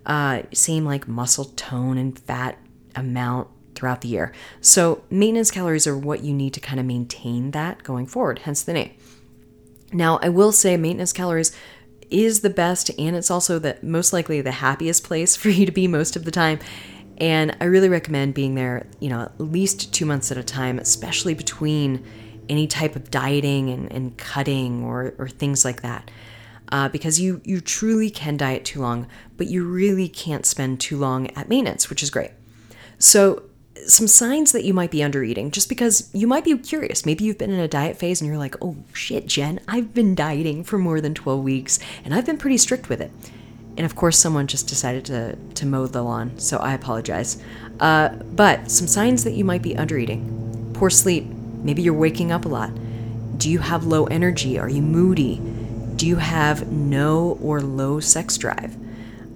uh, 0.05 0.41
same 0.51 0.83
like 0.83 1.07
muscle 1.07 1.45
tone 1.55 1.97
and 1.97 2.19
fat 2.19 2.57
amount 2.95 3.47
throughout 3.75 4.01
the 4.01 4.09
year. 4.09 4.33
So 4.59 5.03
maintenance 5.09 5.49
calories 5.49 5.87
are 5.87 5.97
what 5.97 6.21
you 6.21 6.33
need 6.33 6.53
to 6.55 6.59
kind 6.59 6.79
of 6.79 6.85
maintain 6.85 7.51
that 7.51 7.83
going 7.83 8.05
forward 8.05 8.39
hence 8.39 8.61
the 8.61 8.73
name. 8.73 8.91
Now, 9.93 10.19
I 10.21 10.29
will 10.29 10.51
say 10.51 10.75
maintenance 10.75 11.13
calories 11.13 11.55
is 12.09 12.41
the 12.41 12.49
best 12.49 12.89
and 12.99 13.15
it's 13.15 13.31
also 13.31 13.59
the 13.59 13.77
most 13.81 14.13
likely 14.13 14.41
the 14.41 14.51
happiest 14.51 15.03
place 15.03 15.35
for 15.37 15.49
you 15.49 15.65
to 15.65 15.71
be 15.71 15.87
most 15.87 16.15
of 16.15 16.25
the 16.25 16.31
time. 16.31 16.59
And 17.17 17.55
I 17.61 17.65
really 17.65 17.89
recommend 17.89 18.33
being 18.33 18.55
there, 18.55 18.87
you 18.99 19.09
know, 19.09 19.21
at 19.21 19.39
least 19.39 19.93
two 19.93 20.05
months 20.05 20.31
at 20.31 20.37
a 20.37 20.43
time, 20.43 20.79
especially 20.79 21.33
between 21.35 22.03
any 22.49 22.67
type 22.67 22.95
of 22.95 23.11
dieting 23.11 23.69
and, 23.69 23.91
and 23.91 24.17
cutting 24.17 24.83
or, 24.83 25.13
or 25.17 25.29
things 25.29 25.63
like 25.63 25.81
that. 25.81 26.09
Uh, 26.71 26.89
because 26.89 27.19
you 27.19 27.39
you 27.43 27.61
truly 27.61 28.09
can 28.09 28.35
diet 28.35 28.65
too 28.65 28.81
long, 28.81 29.07
but 29.37 29.45
you 29.45 29.63
really 29.63 30.09
can't 30.09 30.43
spend 30.43 30.79
too 30.79 30.97
long 30.97 31.29
at 31.31 31.47
maintenance, 31.47 31.87
which 31.87 32.01
is 32.01 32.09
great. 32.09 32.31
So 32.97 33.43
some 33.87 34.07
signs 34.07 34.51
that 34.51 34.63
you 34.63 34.73
might 34.73 34.91
be 34.91 35.03
under 35.03 35.23
eating, 35.23 35.51
just 35.51 35.69
because 35.69 36.09
you 36.13 36.27
might 36.27 36.43
be 36.43 36.57
curious. 36.57 37.05
Maybe 37.05 37.23
you've 37.23 37.37
been 37.37 37.51
in 37.51 37.59
a 37.59 37.67
diet 37.67 37.97
phase 37.97 38.21
and 38.21 38.27
you're 38.27 38.37
like, 38.37 38.55
oh 38.61 38.75
shit, 38.93 39.27
Jen, 39.27 39.59
I've 39.67 39.93
been 39.93 40.15
dieting 40.15 40.63
for 40.63 40.77
more 40.77 41.01
than 41.01 41.13
12 41.13 41.43
weeks 41.43 41.79
and 42.03 42.13
I've 42.13 42.25
been 42.25 42.37
pretty 42.37 42.57
strict 42.57 42.89
with 42.89 43.01
it. 43.01 43.11
And 43.75 43.85
of 43.85 43.95
course, 43.95 44.17
someone 44.17 44.47
just 44.47 44.67
decided 44.67 45.05
to, 45.05 45.35
to 45.35 45.65
mow 45.65 45.87
the 45.87 46.03
lawn, 46.03 46.37
so 46.37 46.57
I 46.57 46.73
apologize. 46.73 47.41
Uh, 47.79 48.09
but 48.09 48.69
some 48.69 48.87
signs 48.87 49.23
that 49.23 49.33
you 49.33 49.43
might 49.43 49.63
be 49.63 49.75
under 49.75 49.97
eating 49.97 50.71
poor 50.73 50.89
sleep. 50.89 51.25
Maybe 51.63 51.81
you're 51.81 51.93
waking 51.93 52.31
up 52.31 52.45
a 52.45 52.49
lot. 52.49 52.71
Do 53.37 53.49
you 53.49 53.59
have 53.59 53.85
low 53.85 54.05
energy? 54.05 54.59
Are 54.59 54.69
you 54.69 54.81
moody? 54.81 55.41
Do 55.95 56.07
you 56.07 56.17
have 56.17 56.71
no 56.71 57.37
or 57.41 57.61
low 57.61 57.99
sex 57.99 58.37
drive? 58.37 58.75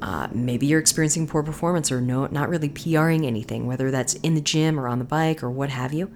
Uh, 0.02 0.28
maybe 0.32 0.68
you're 0.68 0.80
experiencing 0.80 1.28
poor 1.28 1.44
performance 1.44 1.92
or 1.92 2.02
no, 2.02 2.28
not 2.28 2.50
really 2.50 2.70
PRing 2.70 3.26
anything, 3.26 3.66
whether 3.66 3.90
that's 3.90 4.14
in 4.16 4.36
the 4.36 4.42
gym 4.42 4.80
or 4.80 4.88
on 4.88 5.00
the 5.00 5.06
bike 5.06 5.42
or 5.42 5.50
what 5.50 5.70
have 5.70 5.94
you. 5.94 6.12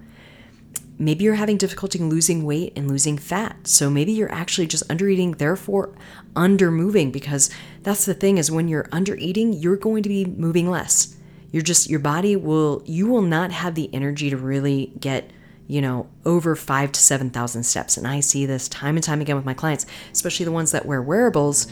Maybe 0.98 1.24
you're 1.24 1.34
having 1.34 1.56
difficulty 1.56 1.98
losing 1.98 2.44
weight 2.44 2.72
and 2.76 2.88
losing 2.88 3.18
fat. 3.18 3.66
So 3.66 3.90
maybe 3.90 4.12
you're 4.12 4.32
actually 4.32 4.68
just 4.68 4.84
under 4.88 5.08
eating, 5.08 5.32
therefore 5.32 5.92
under 6.36 6.70
moving, 6.70 7.10
because 7.10 7.50
that's 7.82 8.04
the 8.04 8.14
thing 8.14 8.38
is 8.38 8.50
when 8.50 8.68
you're 8.68 8.88
under 8.92 9.16
eating, 9.16 9.52
you're 9.52 9.76
going 9.76 10.04
to 10.04 10.08
be 10.08 10.24
moving 10.24 10.70
less. 10.70 11.16
You're 11.50 11.62
just, 11.62 11.90
your 11.90 11.98
body 11.98 12.36
will, 12.36 12.82
you 12.86 13.08
will 13.08 13.22
not 13.22 13.50
have 13.50 13.74
the 13.74 13.92
energy 13.92 14.30
to 14.30 14.36
really 14.36 14.92
get 15.00 15.30
you 15.68 15.80
know, 15.80 16.06
over 16.26 16.54
five 16.54 16.92
to 16.92 17.00
7,000 17.00 17.62
steps. 17.62 17.96
And 17.96 18.06
I 18.06 18.20
see 18.20 18.44
this 18.44 18.68
time 18.68 18.96
and 18.96 19.02
time 19.02 19.20
again 19.20 19.36
with 19.36 19.44
my 19.46 19.54
clients, 19.54 19.86
especially 20.12 20.44
the 20.44 20.52
ones 20.52 20.72
that 20.72 20.84
wear 20.84 21.00
wearables. 21.00 21.66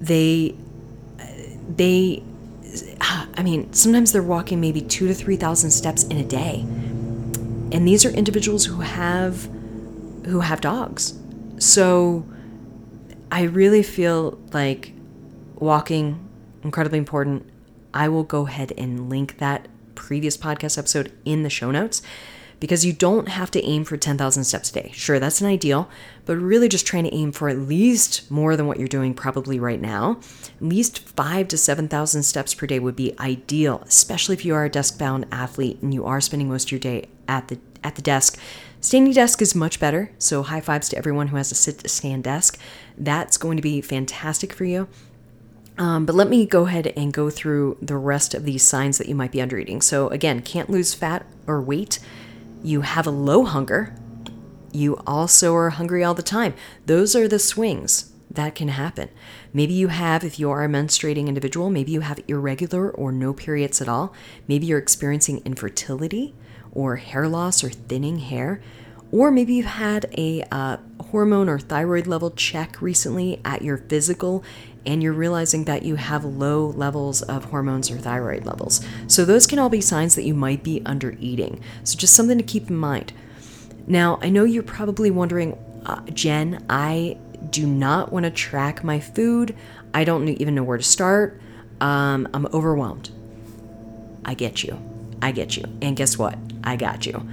They 0.00 0.56
they 1.76 2.22
I 3.00 3.42
mean, 3.42 3.72
sometimes 3.72 4.12
they're 4.12 4.22
walking 4.22 4.60
maybe 4.60 4.80
two 4.80 5.08
to 5.08 5.14
3,000 5.14 5.70
steps 5.70 6.04
in 6.04 6.18
a 6.18 6.24
day. 6.24 6.60
And 7.72 7.88
these 7.88 8.04
are 8.04 8.10
individuals 8.10 8.66
who 8.66 8.80
have 8.80 9.48
who 10.26 10.40
have 10.40 10.60
dogs. 10.60 11.18
So 11.58 12.24
I 13.30 13.42
really 13.42 13.82
feel 13.82 14.38
like 14.52 14.92
walking 15.54 16.28
incredibly 16.62 16.98
important. 16.98 17.48
I 17.94 18.08
will 18.08 18.24
go 18.24 18.46
ahead 18.46 18.72
and 18.78 19.08
link 19.08 19.38
that 19.38 19.68
previous 19.94 20.36
podcast 20.36 20.78
episode 20.78 21.12
in 21.24 21.42
the 21.42 21.50
show 21.50 21.70
notes 21.70 22.02
because 22.62 22.84
you 22.84 22.92
don't 22.92 23.26
have 23.26 23.50
to 23.50 23.64
aim 23.64 23.82
for 23.82 23.96
10,000 23.96 24.44
steps 24.44 24.70
a 24.70 24.74
day. 24.74 24.90
Sure, 24.94 25.18
that's 25.18 25.40
an 25.40 25.48
ideal, 25.48 25.90
but 26.26 26.36
really 26.36 26.68
just 26.68 26.86
trying 26.86 27.02
to 27.02 27.12
aim 27.12 27.32
for 27.32 27.48
at 27.48 27.58
least 27.58 28.30
more 28.30 28.56
than 28.56 28.68
what 28.68 28.78
you're 28.78 28.86
doing 28.86 29.14
probably 29.14 29.58
right 29.58 29.80
now. 29.80 30.20
At 30.60 30.62
least 30.62 31.00
5 31.00 31.48
to 31.48 31.58
7,000 31.58 32.22
steps 32.22 32.54
per 32.54 32.68
day 32.68 32.78
would 32.78 32.94
be 32.94 33.18
ideal, 33.18 33.82
especially 33.84 34.34
if 34.34 34.44
you 34.44 34.54
are 34.54 34.64
a 34.64 34.70
desk-bound 34.70 35.26
athlete 35.32 35.82
and 35.82 35.92
you 35.92 36.06
are 36.06 36.20
spending 36.20 36.48
most 36.48 36.68
of 36.68 36.70
your 36.70 36.78
day 36.78 37.08
at 37.26 37.48
the 37.48 37.58
at 37.82 37.96
the 37.96 38.02
desk. 38.02 38.38
Standing 38.80 39.12
desk 39.12 39.42
is 39.42 39.56
much 39.56 39.80
better, 39.80 40.12
so 40.18 40.44
high 40.44 40.60
fives 40.60 40.88
to 40.90 40.96
everyone 40.96 41.28
who 41.28 41.38
has 41.38 41.50
a 41.50 41.56
sit 41.56 41.80
to 41.80 41.88
stand 41.88 42.22
desk. 42.22 42.60
That's 42.96 43.38
going 43.38 43.56
to 43.56 43.62
be 43.62 43.80
fantastic 43.80 44.52
for 44.52 44.64
you. 44.64 44.86
Um, 45.78 46.06
but 46.06 46.14
let 46.14 46.28
me 46.28 46.46
go 46.46 46.66
ahead 46.66 46.92
and 46.96 47.12
go 47.12 47.28
through 47.28 47.78
the 47.82 47.96
rest 47.96 48.34
of 48.34 48.44
these 48.44 48.62
signs 48.62 48.98
that 48.98 49.08
you 49.08 49.16
might 49.16 49.32
be 49.32 49.42
under 49.42 49.58
eating. 49.58 49.80
So, 49.80 50.06
again, 50.10 50.42
can't 50.42 50.70
lose 50.70 50.94
fat 50.94 51.26
or 51.48 51.60
weight 51.60 51.98
you 52.62 52.82
have 52.82 53.06
a 53.06 53.10
low 53.10 53.44
hunger, 53.44 53.94
you 54.72 54.96
also 55.06 55.54
are 55.54 55.70
hungry 55.70 56.02
all 56.02 56.14
the 56.14 56.22
time. 56.22 56.54
Those 56.86 57.14
are 57.14 57.28
the 57.28 57.38
swings 57.38 58.12
that 58.30 58.54
can 58.54 58.68
happen. 58.68 59.10
Maybe 59.52 59.74
you 59.74 59.88
have, 59.88 60.24
if 60.24 60.38
you 60.38 60.50
are 60.50 60.64
a 60.64 60.68
menstruating 60.68 61.28
individual, 61.28 61.68
maybe 61.68 61.92
you 61.92 62.00
have 62.00 62.20
irregular 62.28 62.90
or 62.90 63.12
no 63.12 63.34
periods 63.34 63.80
at 63.80 63.88
all. 63.88 64.14
Maybe 64.48 64.66
you're 64.66 64.78
experiencing 64.78 65.42
infertility 65.44 66.34
or 66.72 66.96
hair 66.96 67.28
loss 67.28 67.62
or 67.62 67.68
thinning 67.70 68.18
hair. 68.18 68.62
Or 69.10 69.30
maybe 69.30 69.54
you've 69.54 69.66
had 69.66 70.06
a 70.16 70.42
uh, 70.50 70.78
hormone 71.10 71.50
or 71.50 71.58
thyroid 71.58 72.06
level 72.06 72.30
check 72.30 72.80
recently 72.80 73.42
at 73.44 73.60
your 73.60 73.76
physical 73.76 74.42
and 74.84 75.02
you're 75.02 75.12
realizing 75.12 75.64
that 75.64 75.82
you 75.82 75.96
have 75.96 76.24
low 76.24 76.66
levels 76.66 77.22
of 77.22 77.46
hormones 77.46 77.90
or 77.90 77.98
thyroid 77.98 78.44
levels. 78.44 78.84
So, 79.06 79.24
those 79.24 79.46
can 79.46 79.58
all 79.58 79.68
be 79.68 79.80
signs 79.80 80.14
that 80.14 80.24
you 80.24 80.34
might 80.34 80.62
be 80.62 80.82
under 80.84 81.16
eating. 81.20 81.60
So, 81.84 81.96
just 81.96 82.14
something 82.14 82.38
to 82.38 82.44
keep 82.44 82.68
in 82.70 82.76
mind. 82.76 83.12
Now, 83.86 84.18
I 84.22 84.30
know 84.30 84.44
you're 84.44 84.62
probably 84.62 85.10
wondering, 85.10 85.58
uh, 85.86 86.02
Jen, 86.12 86.64
I 86.68 87.18
do 87.50 87.66
not 87.66 88.12
want 88.12 88.24
to 88.24 88.30
track 88.30 88.84
my 88.84 89.00
food. 89.00 89.54
I 89.92 90.04
don't 90.04 90.28
even 90.28 90.54
know 90.54 90.62
where 90.62 90.78
to 90.78 90.84
start. 90.84 91.40
Um, 91.80 92.28
I'm 92.32 92.46
overwhelmed. 92.46 93.10
I 94.24 94.34
get 94.34 94.62
you. 94.62 94.80
I 95.20 95.32
get 95.32 95.56
you. 95.56 95.64
And 95.80 95.96
guess 95.96 96.16
what? 96.16 96.38
I 96.64 96.76
got 96.76 97.06
you. 97.06 97.28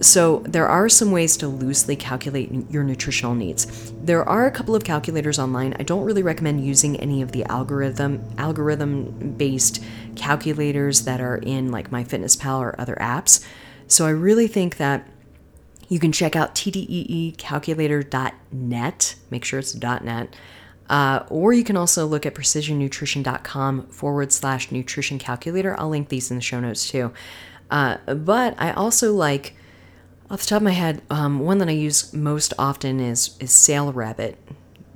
So, 0.00 0.42
there 0.46 0.68
are 0.68 0.88
some 0.90 1.10
ways 1.10 1.38
to 1.38 1.48
loosely 1.48 1.96
calculate 1.96 2.52
your 2.70 2.84
nutritional 2.84 3.34
needs. 3.34 3.92
There 4.02 4.22
are 4.28 4.46
a 4.46 4.50
couple 4.50 4.74
of 4.74 4.84
calculators 4.84 5.38
online. 5.38 5.74
I 5.78 5.84
don't 5.84 6.04
really 6.04 6.22
recommend 6.22 6.66
using 6.66 7.00
any 7.00 7.22
of 7.22 7.32
the 7.32 7.44
algorithm 7.44 8.22
algorithm 8.36 9.36
based 9.38 9.82
calculators 10.14 11.06
that 11.06 11.18
are 11.20 11.36
in 11.36 11.70
like 11.70 11.90
MyFitnessPal 11.90 12.58
or 12.58 12.78
other 12.78 12.96
apps. 13.00 13.42
So, 13.86 14.04
I 14.06 14.10
really 14.10 14.48
think 14.48 14.76
that 14.76 15.08
you 15.88 15.98
can 15.98 16.12
check 16.12 16.36
out 16.36 16.54
tdeecalculator.net. 16.54 19.14
Make 19.30 19.44
sure 19.44 19.58
it's 19.58 19.74
.net. 19.74 20.36
Uh, 20.88 21.24
or 21.28 21.52
you 21.52 21.64
can 21.64 21.76
also 21.76 22.06
look 22.06 22.24
at 22.26 22.34
precisionnutrition.com 22.34 23.88
forward 23.88 24.30
slash 24.30 24.70
nutrition 24.70 25.18
calculator. 25.18 25.74
I'll 25.78 25.88
link 25.88 26.10
these 26.10 26.30
in 26.30 26.36
the 26.36 26.42
show 26.42 26.60
notes 26.60 26.88
too. 26.88 27.12
Uh, 27.70 27.96
but 28.06 28.54
I 28.58 28.70
also 28.72 29.12
like 29.12 29.56
off 30.30 30.40
the 30.40 30.46
top 30.46 30.56
of 30.56 30.62
my 30.62 30.72
head, 30.72 31.02
um, 31.10 31.40
one 31.40 31.58
that 31.58 31.68
I 31.68 31.72
use 31.72 32.12
most 32.12 32.52
often 32.58 33.00
is 33.00 33.36
is 33.40 33.50
SailRabbit. 33.50 34.36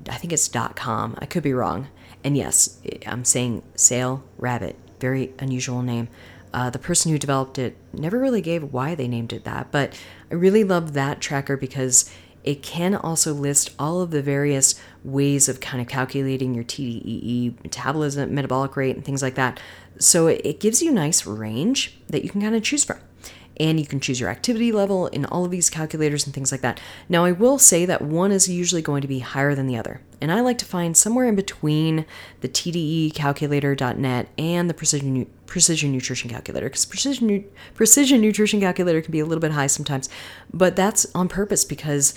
I 0.08 0.16
think 0.16 0.32
it's 0.32 0.48
.com. 0.48 1.16
I 1.18 1.26
could 1.26 1.42
be 1.42 1.52
wrong. 1.52 1.88
And 2.24 2.36
yes, 2.36 2.80
I'm 3.06 3.24
saying 3.24 3.62
Sail 3.76 4.24
Rabbit. 4.38 4.76
Very 4.98 5.32
unusual 5.38 5.82
name. 5.82 6.08
Uh, 6.52 6.68
the 6.68 6.78
person 6.78 7.12
who 7.12 7.18
developed 7.18 7.58
it 7.58 7.76
never 7.92 8.18
really 8.18 8.40
gave 8.40 8.72
why 8.72 8.94
they 8.94 9.06
named 9.06 9.32
it 9.32 9.44
that, 9.44 9.70
but 9.70 9.98
I 10.30 10.34
really 10.34 10.64
love 10.64 10.94
that 10.94 11.20
tracker 11.20 11.56
because 11.56 12.10
it 12.42 12.62
can 12.62 12.94
also 12.96 13.32
list 13.32 13.70
all 13.78 14.00
of 14.00 14.10
the 14.10 14.22
various 14.22 14.74
ways 15.04 15.48
of 15.48 15.60
kind 15.60 15.80
of 15.80 15.86
calculating 15.86 16.54
your 16.54 16.64
TDEE, 16.64 17.62
metabolism, 17.62 18.34
metabolic 18.34 18.76
rate, 18.76 18.96
and 18.96 19.04
things 19.04 19.22
like 19.22 19.36
that. 19.36 19.60
So 19.98 20.26
it, 20.26 20.40
it 20.42 20.60
gives 20.60 20.82
you 20.82 20.90
a 20.90 20.94
nice 20.94 21.24
range 21.24 21.98
that 22.08 22.24
you 22.24 22.30
can 22.30 22.40
kind 22.40 22.56
of 22.56 22.62
choose 22.62 22.82
from. 22.82 22.98
And 23.60 23.78
you 23.78 23.86
can 23.86 24.00
choose 24.00 24.18
your 24.18 24.30
activity 24.30 24.72
level 24.72 25.06
in 25.08 25.26
all 25.26 25.44
of 25.44 25.50
these 25.50 25.68
calculators 25.68 26.24
and 26.24 26.34
things 26.34 26.50
like 26.50 26.62
that. 26.62 26.80
Now, 27.10 27.26
I 27.26 27.32
will 27.32 27.58
say 27.58 27.84
that 27.84 28.00
one 28.00 28.32
is 28.32 28.48
usually 28.48 28.80
going 28.80 29.02
to 29.02 29.08
be 29.08 29.18
higher 29.18 29.54
than 29.54 29.66
the 29.66 29.76
other, 29.76 30.00
and 30.20 30.32
I 30.32 30.40
like 30.40 30.56
to 30.58 30.64
find 30.64 30.96
somewhere 30.96 31.26
in 31.26 31.36
between 31.36 32.06
the 32.40 32.48
TDE 32.48 33.14
calculator.net 33.14 34.28
and 34.38 34.68
the 34.68 34.74
precision 34.74 35.30
precision 35.46 35.92
nutrition 35.92 36.30
calculator 36.30 36.68
because 36.68 36.86
precision 36.86 37.44
precision 37.74 38.20
nutrition 38.20 38.60
calculator 38.60 39.02
can 39.02 39.10
be 39.12 39.20
a 39.20 39.26
little 39.26 39.42
bit 39.42 39.52
high 39.52 39.66
sometimes, 39.66 40.08
but 40.52 40.74
that's 40.74 41.06
on 41.14 41.28
purpose 41.28 41.64
because 41.64 42.14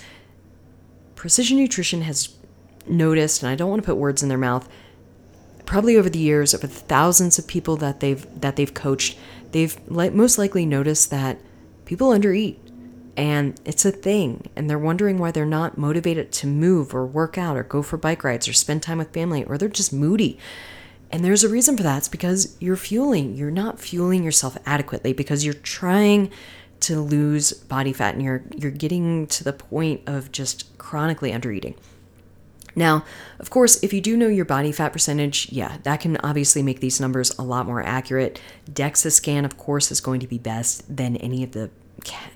precision 1.16 1.58
nutrition 1.58 2.04
has 2.04 2.30
noticed, 2.88 3.44
and 3.44 3.52
I 3.52 3.56
don't 3.56 3.70
want 3.70 3.82
to 3.82 3.86
put 3.86 3.98
words 3.98 4.24
in 4.24 4.30
their 4.30 4.38
mouth, 4.38 4.70
probably 5.66 5.98
over 5.98 6.10
the 6.10 6.20
years, 6.20 6.54
over 6.54 6.68
the 6.68 6.74
thousands 6.74 7.38
of 7.38 7.48
people 7.48 7.76
that 7.78 8.00
they've 8.00 8.26
that 8.40 8.56
they've 8.56 8.74
coached, 8.74 9.18
they've 9.54 9.90
most 9.90 10.38
likely 10.38 10.66
noticed 10.66 11.10
that 11.10 11.40
people 11.86 12.10
undereat 12.10 12.58
and 13.16 13.60
it's 13.64 13.86
a 13.86 13.92
thing 13.92 14.50
and 14.56 14.70
they're 14.70 14.80
wondering 14.80 15.18
why 15.18 15.32
they're 15.32 15.46
not 15.46 15.78
motivated 15.78 16.32
to 16.32 16.48
move 16.48 16.94
or 16.94 17.06
work 17.06 17.38
out 17.38 17.56
or 17.56 17.64
go 17.64 17.82
for 17.82 17.98
bike 17.98 18.24
rides 18.24 18.48
or 18.48 18.54
spend 18.54 18.82
time 18.82 18.98
with 18.98 19.14
family 19.14 19.44
or 19.44 19.58
they're 19.58 19.70
just 19.70 19.94
moody. 19.94 20.40
And 21.12 21.24
there's 21.24 21.44
a 21.44 21.50
reason 21.50 21.78
for 21.78 21.84
that. 21.84 22.00
It's 22.00 22.08
because 22.08 22.58
you're 22.60 22.76
fueling. 22.76 23.36
You're 23.36 23.52
not 23.52 23.80
fueling 23.80 24.24
yourself 24.24 24.58
adequately 24.66 25.14
because 25.14 25.46
you're 25.46 25.54
trying 25.54 26.32
to 26.80 27.00
lose 27.00 27.54
body 27.54 27.94
fat 27.94 28.16
and 28.16 28.24
you're 28.24 28.44
you're 28.58 28.72
getting 28.72 29.28
to 29.28 29.44
the 29.44 29.54
point 29.54 30.02
of 30.08 30.32
just 30.32 30.78
chronically 30.78 31.32
undereating 31.32 31.76
now, 32.76 33.06
of 33.40 33.50
course, 33.50 33.82
if 33.84 33.94
you 33.94 34.02
do 34.02 34.18
know 34.18 34.28
your 34.28 34.46
body 34.46 34.72
fat 34.72 34.94
percentage, 34.94 35.52
yeah, 35.52 35.78
that 35.84 36.00
can 36.00 36.18
obviously 36.18 36.64
make 36.64 36.80
these 36.80 37.00
numbers 37.00 37.38
a 37.38 37.44
lot 37.44 37.66
more 37.66 37.84
accurate. 37.84 38.40
DEXA 38.72 39.12
scan, 39.12 39.46
of 39.46 39.58
course, 39.58 39.92
is 39.92 40.02
going 40.02 40.20
to 40.20 40.28
be 40.28 40.38
best 40.38 40.96
than 40.96 41.18
any 41.18 41.44
of 41.44 41.52
the 41.52 41.70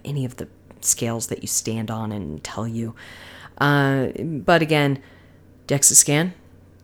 any 0.06 0.24
of 0.24 0.38
the 0.38 0.48
scales 0.82 1.28
that 1.28 1.42
you 1.42 1.48
stand 1.48 1.92
on 1.92 2.12
and 2.12 2.44
tell 2.44 2.68
you. 2.68 2.96
Uh, 3.58 4.08
but 4.18 4.62
again, 4.62 5.02
DEXA 5.68 5.96
scan 5.96 6.34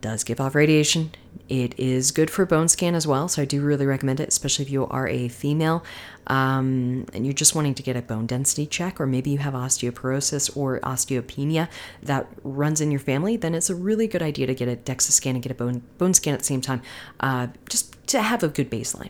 does 0.04 0.24
give 0.24 0.40
off 0.40 0.54
radiation. 0.54 1.12
It 1.50 1.78
is 1.80 2.12
good 2.12 2.30
for 2.30 2.46
bone 2.46 2.68
scan 2.68 2.94
as 2.94 3.08
well, 3.08 3.28
so 3.28 3.42
I 3.42 3.46
do 3.46 3.62
really 3.62 3.86
recommend 3.86 4.20
it, 4.20 4.30
especially 4.30 4.66
if 4.66 4.72
you 4.72 4.86
are 4.88 5.08
a 5.08 5.28
female 5.30 5.84
um, 6.28 7.06
and 7.14 7.26
you're 7.26 7.34
just 7.34 7.56
wanting 7.56 7.74
to 7.76 7.84
get 7.84 7.96
a 7.96 8.02
bone 8.02 8.28
density 8.28 8.66
check, 8.66 9.02
or 9.02 9.08
maybe 9.08 9.32
you 9.32 9.40
have 9.40 9.54
osteoporosis 9.54 10.56
or 10.56 10.80
osteopenia 10.82 11.68
that 12.04 12.28
runs 12.44 12.80
in 12.82 12.92
your 12.92 13.00
family. 13.00 13.36
Then 13.36 13.56
it's 13.56 13.70
a 13.70 13.76
really 13.76 14.08
good 14.08 14.22
idea 14.22 14.46
to 14.46 14.54
get 14.54 14.68
a 14.68 14.76
DEXA 14.76 15.12
scan 15.12 15.36
and 15.36 15.44
get 15.44 15.52
a 15.52 15.56
bone 15.56 15.82
bone 15.98 16.14
scan 16.14 16.34
at 16.34 16.40
the 16.42 16.46
same 16.46 16.62
time, 16.62 16.82
uh, 17.20 17.48
just 17.68 18.08
to 18.08 18.22
have 18.22 18.44
a 18.44 18.48
good 18.48 18.70
baseline. 18.70 19.10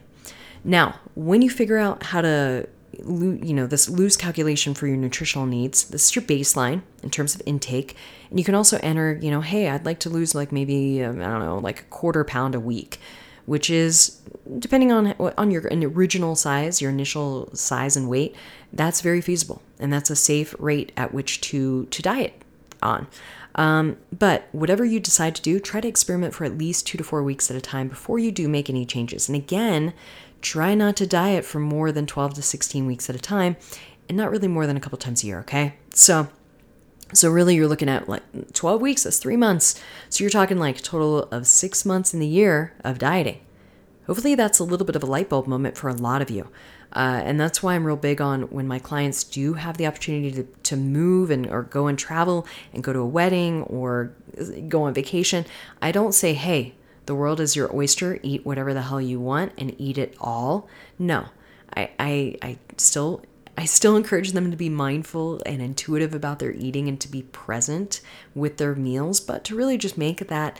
Now, 0.63 0.99
when 1.15 1.41
you 1.41 1.49
figure 1.49 1.77
out 1.77 2.03
how 2.03 2.21
to 2.21 2.67
you 2.99 3.53
know 3.53 3.67
this 3.67 3.89
loose 3.89 4.17
calculation 4.17 4.73
for 4.73 4.87
your 4.87 4.97
nutritional 4.97 5.45
needs. 5.45 5.85
This 5.85 6.05
is 6.05 6.15
your 6.15 6.23
baseline 6.23 6.81
in 7.01 7.09
terms 7.09 7.35
of 7.35 7.41
intake. 7.45 7.95
And 8.29 8.39
you 8.39 8.45
can 8.45 8.55
also 8.55 8.79
enter 8.81 9.19
you 9.21 9.29
know 9.29 9.41
hey 9.41 9.69
i'd 9.69 9.85
like 9.85 9.99
to 9.99 10.09
lose 10.09 10.33
like 10.33 10.51
maybe 10.51 11.03
um, 11.03 11.21
i 11.21 11.25
don't 11.25 11.39
know 11.39 11.59
like 11.59 11.81
a 11.81 11.83
quarter 11.83 12.23
pound 12.23 12.55
a 12.55 12.59
week 12.59 12.99
which 13.45 13.69
is 13.69 14.21
depending 14.57 14.91
on 14.91 15.13
on 15.37 15.51
your 15.51 15.61
original 15.71 16.35
size 16.35 16.81
your 16.81 16.89
initial 16.89 17.55
size 17.55 17.95
and 17.95 18.09
weight 18.09 18.35
that's 18.73 19.01
very 19.01 19.21
feasible. 19.21 19.61
And 19.79 19.93
that's 19.93 20.09
a 20.09 20.15
safe 20.15 20.55
rate 20.59 20.91
at 20.97 21.13
which 21.13 21.39
to 21.41 21.85
to 21.85 22.01
diet 22.01 22.41
on. 22.81 23.07
Um, 23.55 23.97
but 24.17 24.47
whatever 24.51 24.83
you 24.83 24.99
decide 24.99 25.35
to 25.35 25.41
do 25.41 25.59
try 25.59 25.79
to 25.79 25.87
experiment 25.87 26.33
for 26.33 26.43
at 26.43 26.57
least 26.57 26.87
two 26.87 26.97
to 26.97 27.03
four 27.03 27.21
weeks 27.21 27.51
at 27.51 27.55
a 27.55 27.61
time 27.61 27.87
before 27.87 28.17
you 28.17 28.31
do 28.31 28.49
make 28.49 28.69
any 28.69 28.85
changes. 28.85 29.29
And 29.29 29.35
again 29.35 29.93
Try 30.43 30.75
not 30.75 30.97
to 30.97 31.07
diet 31.07 31.45
for 31.45 31.59
more 31.59 31.91
than 31.91 32.05
12 32.05 32.35
to 32.35 32.41
16 32.41 32.85
weeks 32.85 33.09
at 33.09 33.15
a 33.15 33.19
time 33.19 33.55
and 34.07 34.17
not 34.17 34.29
really 34.29 34.49
more 34.49 34.67
than 34.67 34.75
a 34.75 34.79
couple 34.79 34.97
times 34.97 35.23
a 35.23 35.27
year, 35.27 35.39
okay? 35.39 35.75
So 35.93 36.27
so 37.13 37.29
really 37.29 37.55
you're 37.55 37.67
looking 37.67 37.89
at 37.89 38.09
like 38.09 38.23
12 38.53 38.81
weeks, 38.81 39.03
that's 39.03 39.19
3 39.19 39.37
months. 39.37 39.81
So 40.09 40.23
you're 40.23 40.31
talking 40.31 40.57
like 40.57 40.79
a 40.79 40.81
total 40.81 41.23
of 41.31 41.47
6 41.47 41.85
months 41.85 42.13
in 42.13 42.19
the 42.19 42.27
year 42.27 42.73
of 42.83 42.99
dieting. 42.99 43.39
Hopefully 44.05 44.35
that's 44.35 44.59
a 44.59 44.63
little 44.65 44.85
bit 44.85 44.97
of 44.97 45.03
a 45.03 45.05
light 45.05 45.29
bulb 45.29 45.47
moment 45.47 45.77
for 45.77 45.87
a 45.89 45.93
lot 45.93 46.21
of 46.21 46.29
you. 46.29 46.49
Uh, 46.91 47.21
and 47.23 47.39
that's 47.39 47.63
why 47.63 47.73
I'm 47.73 47.85
real 47.85 47.95
big 47.95 48.19
on 48.19 48.43
when 48.43 48.67
my 48.67 48.79
clients 48.79 49.23
do 49.23 49.53
have 49.53 49.77
the 49.77 49.87
opportunity 49.87 50.31
to, 50.31 50.43
to 50.43 50.75
move 50.75 51.31
and 51.31 51.47
or 51.47 51.63
go 51.63 51.87
and 51.87 51.97
travel 51.97 52.45
and 52.73 52.83
go 52.83 52.91
to 52.91 52.99
a 52.99 53.05
wedding 53.05 53.63
or 53.63 54.13
go 54.67 54.83
on 54.83 54.93
vacation. 54.93 55.45
I 55.81 55.91
don't 55.91 56.11
say, 56.11 56.33
hey, 56.33 56.75
the 57.05 57.15
world 57.15 57.39
is 57.39 57.55
your 57.55 57.73
oyster, 57.75 58.19
eat 58.23 58.45
whatever 58.45 58.73
the 58.73 58.83
hell 58.83 59.01
you 59.01 59.19
want 59.19 59.53
and 59.57 59.75
eat 59.77 59.97
it 59.97 60.15
all. 60.19 60.67
No. 60.97 61.27
I 61.75 61.89
I, 61.99 62.35
I 62.41 62.57
still 62.77 63.23
I 63.57 63.65
still 63.65 63.95
encourage 63.95 64.31
them 64.31 64.49
to 64.49 64.57
be 64.57 64.69
mindful 64.69 65.41
and 65.45 65.61
intuitive 65.61 66.15
about 66.15 66.39
their 66.39 66.53
eating 66.53 66.87
and 66.87 66.99
to 67.01 67.07
be 67.07 67.23
present 67.23 68.01
with 68.33 68.57
their 68.57 68.73
meals, 68.73 69.19
but 69.19 69.43
to 69.45 69.55
really 69.55 69.77
just 69.77 69.97
make 69.97 70.27
that 70.27 70.59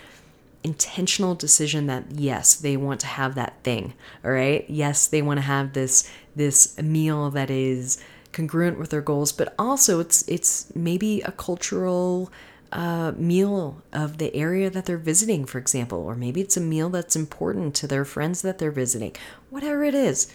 intentional 0.64 1.36
decision 1.36 1.88
that 1.88 2.06
yes, 2.12 2.56
they 2.56 2.78
want 2.78 3.00
to 3.02 3.08
have 3.08 3.36
that 3.36 3.56
thing. 3.64 3.94
All 4.24 4.32
right? 4.32 4.66
Yes, 4.70 5.08
they 5.08 5.22
want 5.22 5.38
to 5.38 5.46
have 5.46 5.74
this 5.74 6.10
this 6.36 6.80
meal 6.82 7.30
that 7.32 7.50
is 7.50 8.04
congruent 8.32 8.80
with 8.80 8.90
their 8.90 9.02
goals, 9.02 9.32
but 9.32 9.54
also 9.58 10.00
it's 10.00 10.28
it's 10.28 10.74
maybe 10.76 11.22
a 11.22 11.32
cultural 11.32 12.32
uh, 12.74 13.14
meal 13.16 13.82
of 13.94 14.18
the 14.18 14.36
area 14.36 14.70
that 14.70 14.86
they're 14.86 14.98
visiting, 14.98 15.46
for 15.46 15.60
example, 15.60 16.00
or 16.00 16.16
maybe 16.16 16.42
it's 16.42 16.58
a 16.58 16.62
meal 16.62 16.90
that's 16.90 17.16
important 17.16 17.76
to 17.76 17.88
their 17.88 18.04
friends 18.04 18.42
that 18.42 18.58
they're 18.58 18.72
visiting. 18.72 19.16
Whatever 19.50 19.84
it 19.84 19.94
is, 19.94 20.34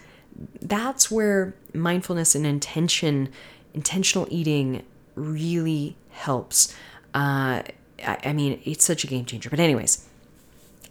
that's 0.62 1.11
where 1.11 1.55
mindfulness 1.74 2.35
and 2.35 2.46
intention, 2.46 3.29
intentional 3.74 4.29
eating, 4.31 4.85
really 5.16 5.96
helps. 6.11 6.74
Uh, 7.12 7.62
I, 8.07 8.18
I 8.24 8.33
mean, 8.33 8.61
it's 8.64 8.85
such 8.85 9.03
a 9.03 9.09
game 9.09 9.24
changer. 9.24 9.51
But 9.51 9.59
anyways, 9.59 10.07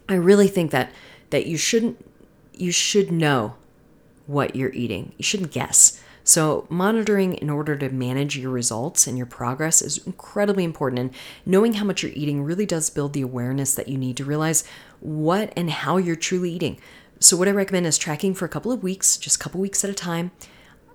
I 0.09 0.15
really 0.15 0.49
think 0.49 0.71
that 0.71 0.91
that 1.29 1.45
you 1.45 1.57
shouldn't 1.57 2.03
you 2.53 2.71
should 2.71 3.11
know 3.11 3.55
what 4.25 4.55
you're 4.55 4.73
eating. 4.73 5.13
You 5.17 5.23
shouldn't 5.23 5.51
guess. 5.51 6.01
So, 6.27 6.67
monitoring 6.69 7.35
in 7.35 7.49
order 7.49 7.77
to 7.77 7.87
manage 7.87 8.37
your 8.37 8.51
results 8.51 9.07
and 9.07 9.17
your 9.17 9.25
progress 9.25 9.81
is 9.81 10.05
incredibly 10.05 10.65
important. 10.65 10.99
And 10.99 11.11
knowing 11.45 11.75
how 11.75 11.85
much 11.85 12.03
you're 12.03 12.11
eating 12.13 12.43
really 12.43 12.65
does 12.65 12.89
build 12.89 13.13
the 13.13 13.21
awareness 13.21 13.73
that 13.75 13.87
you 13.87 13.97
need 13.97 14.17
to 14.17 14.25
realize 14.25 14.65
what 14.99 15.53
and 15.55 15.71
how 15.71 15.95
you're 15.95 16.17
truly 16.17 16.51
eating. 16.51 16.81
So, 17.21 17.37
what 17.37 17.47
I 17.47 17.51
recommend 17.51 17.87
is 17.87 17.97
tracking 17.97 18.33
for 18.33 18.43
a 18.43 18.49
couple 18.49 18.73
of 18.73 18.83
weeks, 18.83 19.15
just 19.15 19.37
a 19.37 19.39
couple 19.39 19.61
weeks 19.61 19.85
at 19.85 19.89
a 19.89 19.93
time, 19.93 20.31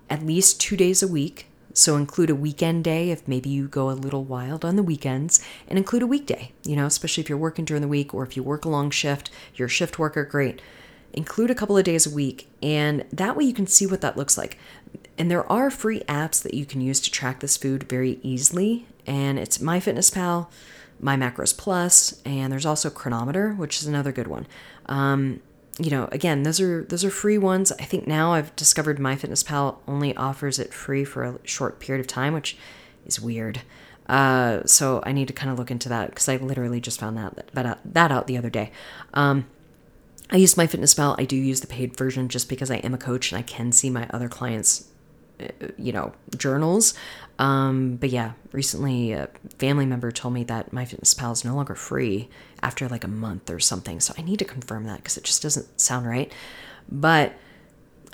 at 0.07 0.23
least 0.23 0.61
two 0.61 0.77
days 0.77 1.01
a 1.01 1.07
week. 1.07 1.47
So, 1.73 1.95
include 1.95 2.29
a 2.29 2.35
weekend 2.35 2.83
day 2.83 3.09
if 3.09 3.27
maybe 3.27 3.49
you 3.49 3.67
go 3.67 3.89
a 3.89 3.93
little 3.93 4.23
wild 4.23 4.63
on 4.63 4.75
the 4.75 4.83
weekends, 4.83 5.43
and 5.67 5.79
include 5.79 6.03
a 6.03 6.07
weekday, 6.07 6.51
you 6.63 6.75
know, 6.75 6.85
especially 6.85 7.23
if 7.23 7.29
you're 7.29 7.39
working 7.39 7.65
during 7.65 7.81
the 7.81 7.87
week 7.87 8.13
or 8.13 8.21
if 8.21 8.37
you 8.37 8.43
work 8.43 8.65
a 8.65 8.69
long 8.69 8.91
shift, 8.91 9.31
you're 9.55 9.65
a 9.65 9.71
shift 9.71 9.97
worker, 9.97 10.25
great 10.25 10.61
include 11.13 11.51
a 11.51 11.55
couple 11.55 11.77
of 11.77 11.83
days 11.83 12.05
a 12.05 12.09
week, 12.09 12.49
and 12.61 13.05
that 13.13 13.35
way 13.37 13.43
you 13.43 13.53
can 13.53 13.67
see 13.67 13.85
what 13.85 14.01
that 14.01 14.17
looks 14.17 14.37
like. 14.37 14.57
And 15.17 15.29
there 15.29 15.49
are 15.51 15.69
free 15.69 16.01
apps 16.01 16.41
that 16.43 16.53
you 16.53 16.65
can 16.65 16.81
use 16.81 16.99
to 17.01 17.11
track 17.11 17.39
this 17.39 17.57
food 17.57 17.83
very 17.83 18.19
easily, 18.23 18.87
and 19.05 19.37
it's 19.37 19.59
MyFitnessPal, 19.59 20.47
My 20.99 21.15
Macros 21.15 21.55
Plus, 21.55 22.21
and 22.25 22.51
there's 22.51 22.65
also 22.65 22.89
Cronometer, 22.89 23.53
which 23.53 23.81
is 23.81 23.87
another 23.87 24.11
good 24.11 24.27
one. 24.27 24.47
Um, 24.87 25.41
you 25.79 25.89
know, 25.89 26.07
again, 26.11 26.43
those 26.43 26.61
are 26.61 26.83
those 26.83 27.03
are 27.03 27.09
free 27.09 27.37
ones. 27.37 27.71
I 27.73 27.83
think 27.83 28.05
now 28.07 28.33
I've 28.33 28.55
discovered 28.55 28.99
MyFitnessPal 28.99 29.77
only 29.87 30.15
offers 30.15 30.59
it 30.59 30.73
free 30.73 31.03
for 31.03 31.23
a 31.23 31.39
short 31.43 31.79
period 31.79 31.99
of 31.99 32.07
time, 32.07 32.33
which 32.33 32.57
is 33.05 33.19
weird. 33.19 33.61
Uh, 34.07 34.63
so 34.65 35.01
I 35.05 35.13
need 35.13 35.27
to 35.29 35.33
kind 35.33 35.51
of 35.51 35.57
look 35.57 35.71
into 35.71 35.89
that 35.89 36.09
because 36.09 36.27
I 36.27 36.35
literally 36.37 36.81
just 36.81 36.99
found 36.99 37.17
that 37.17 37.47
that 37.53 37.65
out, 37.65 37.79
that 37.93 38.11
out 38.11 38.27
the 38.27 38.37
other 38.37 38.49
day. 38.49 38.71
Um, 39.13 39.47
I 40.33 40.37
use 40.37 40.55
MyFitnessPal. 40.55 41.15
I 41.19 41.25
do 41.25 41.35
use 41.35 41.61
the 41.61 41.67
paid 41.67 41.95
version 41.95 42.27
just 42.27 42.49
because 42.49 42.71
I 42.71 42.77
am 42.77 42.95
a 42.95 42.97
coach 42.97 43.31
and 43.31 43.37
I 43.37 43.43
can 43.43 43.71
see 43.71 43.91
my 43.91 44.07
other 44.09 44.27
clients, 44.27 44.89
uh, 45.39 45.47
you 45.77 45.91
know, 45.93 46.13
journals. 46.35 46.95
Um, 47.37 47.97
but 47.97 48.09
yeah, 48.09 48.33
recently 48.51 49.11
a 49.11 49.29
family 49.59 49.85
member 49.85 50.11
told 50.11 50.33
me 50.33 50.43
that 50.45 50.71
MyFitnessPal 50.71 51.33
is 51.33 51.45
no 51.45 51.55
longer 51.55 51.75
free 51.75 52.29
after 52.63 52.89
like 52.89 53.03
a 53.03 53.07
month 53.07 53.51
or 53.51 53.59
something. 53.59 53.99
So 53.99 54.15
I 54.17 54.23
need 54.23 54.39
to 54.39 54.45
confirm 54.45 54.85
that 54.85 54.97
because 54.97 55.17
it 55.17 55.23
just 55.23 55.43
doesn't 55.43 55.79
sound 55.79 56.07
right. 56.07 56.33
But 56.89 57.33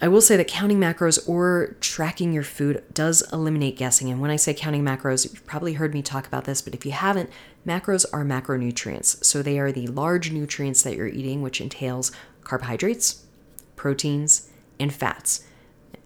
I 0.01 0.07
will 0.07 0.21
say 0.21 0.37
that 0.37 0.47
counting 0.47 0.79
macros 0.79 1.27
or 1.27 1.75
tracking 1.79 2.33
your 2.33 2.43
food 2.43 2.83
does 2.93 3.21
eliminate 3.33 3.77
guessing. 3.77 4.09
And 4.09 4.21
when 4.21 4.31
I 4.31 4.37
say 4.37 4.53
counting 4.53 4.83
macros, 4.83 5.25
you've 5.25 5.45
probably 5.45 5.73
heard 5.73 5.93
me 5.93 6.01
talk 6.01 6.25
about 6.27 6.45
this, 6.45 6.61
but 6.61 6.73
if 6.73 6.85
you 6.85 6.91
haven't, 6.93 7.29
Macros 7.65 8.05
are 8.13 8.23
macronutrients, 8.23 9.23
so 9.23 9.41
they 9.41 9.59
are 9.59 9.71
the 9.71 9.87
large 9.87 10.31
nutrients 10.31 10.81
that 10.83 10.95
you're 10.95 11.07
eating, 11.07 11.41
which 11.41 11.61
entails 11.61 12.11
carbohydrates, 12.43 13.25
proteins, 13.75 14.49
and 14.79 14.93
fats. 14.93 15.45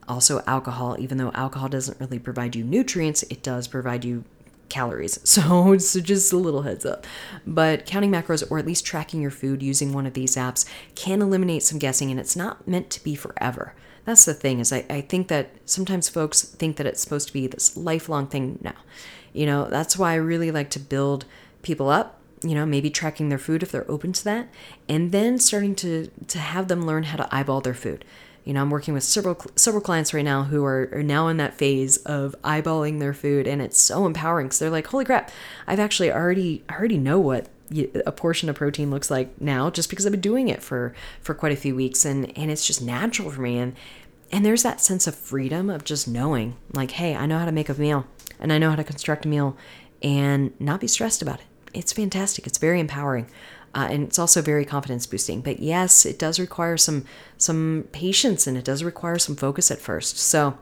Also, 0.08 0.42
alcohol, 0.48 0.98
even 1.00 1.18
though 1.18 1.32
alcohol 1.34 1.70
doesn't 1.70 2.00
really 2.00 2.20
provide 2.20 2.56
you 2.56 2.64
nutrients, 2.64 3.24
it 3.24 3.42
does 3.42 3.68
provide 3.68 4.04
you 4.04 4.26
calories. 4.70 5.20
So, 5.34 5.78
so 5.78 6.00
just 6.00 6.34
a 6.34 6.38
little 6.38 6.64
heads 6.64 6.86
up. 6.86 7.06
But 7.46 7.86
counting 7.86 8.12
macros 8.12 8.50
or 8.52 8.60
at 8.60 8.66
least 8.66 8.86
tracking 8.86 9.22
your 9.22 9.32
food 9.32 9.64
using 9.64 9.94
one 9.94 10.06
of 10.06 10.14
these 10.14 10.36
apps 10.36 10.66
can 10.96 11.22
eliminate 11.22 11.64
some 11.64 11.80
guessing, 11.80 12.12
and 12.12 12.20
it's 12.20 12.36
not 12.36 12.68
meant 12.68 12.90
to 12.92 13.04
be 13.04 13.16
forever. 13.16 13.74
that's 14.06 14.26
the 14.26 14.34
thing 14.34 14.60
is 14.60 14.74
I, 14.74 14.86
I 14.90 15.02
think 15.02 15.28
that 15.30 15.52
sometimes 15.66 16.10
folks 16.10 16.42
think 16.42 16.78
that 16.78 16.86
it's 16.86 17.02
supposed 17.02 17.28
to 17.28 17.34
be 17.34 17.48
this 17.48 17.78
lifelong 17.78 18.28
thing. 18.28 18.60
No. 18.62 18.74
You 19.32 19.46
know, 19.48 19.66
that's 19.66 19.98
why 19.98 20.12
I 20.12 20.16
really 20.16 20.52
like 20.52 20.70
to 20.72 20.80
build 20.80 21.26
people 21.64 21.90
up 21.90 22.20
you 22.44 22.54
know 22.54 22.66
maybe 22.66 22.90
tracking 22.90 23.30
their 23.30 23.38
food 23.38 23.64
if 23.64 23.72
they're 23.72 23.90
open 23.90 24.14
to 24.14 24.24
that 24.24 24.48
and 24.88 25.12
then 25.12 25.40
starting 25.40 25.74
to 25.74 26.12
to 26.28 26.40
have 26.40 26.68
them 26.68 26.86
learn 26.86 27.04
how 27.04 27.18
to 27.18 27.36
eyeball 27.36 27.62
their 27.62 27.74
food. 27.74 28.06
You 28.44 28.54
know 28.54 28.62
i'm 28.62 28.70
working 28.70 28.94
with 28.94 29.04
several 29.04 29.40
several 29.56 29.82
clients 29.82 30.14
right 30.14 30.26
now 30.26 30.44
who 30.44 30.66
are, 30.66 30.90
are 30.92 31.02
now 31.02 31.30
in 31.30 31.38
that 31.38 31.54
phase 31.54 31.98
of 31.98 32.36
eyeballing 32.44 33.00
their 33.00 33.14
food 33.14 33.48
and 33.48 33.62
it's 33.62 33.80
so 33.80 34.06
empowering 34.06 34.48
because 34.48 34.60
they're 34.60 34.70
like 34.70 34.88
holy 34.88 35.06
crap 35.06 35.32
i've 35.66 35.80
actually 35.80 36.12
already 36.12 36.62
I 36.68 36.74
already 36.76 36.98
know 36.98 37.20
what 37.20 37.48
a 38.06 38.12
portion 38.12 38.50
of 38.50 38.56
protein 38.56 38.92
looks 38.92 39.10
like 39.10 39.40
now 39.42 39.70
just 39.70 39.90
because 39.90 40.06
I've 40.06 40.12
been 40.12 40.22
doing 40.22 40.48
it 40.48 40.62
for 40.62 40.94
for 41.22 41.34
quite 41.34 41.52
a 41.52 41.58
few 41.58 41.76
weeks 41.76 42.06
and 42.06 42.36
and 42.38 42.52
it's 42.52 42.68
just 42.68 42.82
natural 42.82 43.32
for 43.32 43.42
me. 43.42 43.58
And 43.58 43.76
and 44.32 44.46
there's 44.46 44.64
that 44.64 44.82
sense 44.82 45.08
of 45.08 45.16
freedom 45.16 45.70
of 45.70 45.84
just 45.84 46.08
knowing 46.08 46.56
like 46.74 46.92
hey 46.92 47.16
I 47.16 47.26
know 47.26 47.40
how 47.40 47.46
to 47.46 47.52
make 47.52 47.70
a 47.70 47.74
meal 47.74 48.06
and 48.40 48.52
I 48.52 48.58
know 48.58 48.70
how 48.70 48.76
to 48.76 48.84
construct 48.84 49.26
a 49.26 49.28
meal 49.28 49.58
and 50.02 50.60
not 50.60 50.82
be 50.82 50.88
stressed 50.88 51.22
about 51.22 51.40
it 51.40 51.46
it's 51.74 51.94
fantastic 51.94 52.48
it's 52.48 52.58
very 52.58 52.80
empowering 52.80 53.28
uh, 53.76 53.88
and 53.90 54.04
it's 54.04 54.20
also 54.20 54.42
very 54.42 54.66
confidence 54.66 55.06
boosting 55.06 55.42
but 55.42 55.60
yes 55.60 56.06
it 56.06 56.20
does 56.20 56.40
require 56.40 56.78
some 56.78 57.06
some 57.38 57.86
patience 57.92 58.48
and 58.48 58.58
it 58.58 58.64
does 58.64 58.84
require 58.84 59.18
some 59.18 59.36
focus 59.36 59.72
at 59.72 59.80
first 59.80 60.18
so 60.18 60.58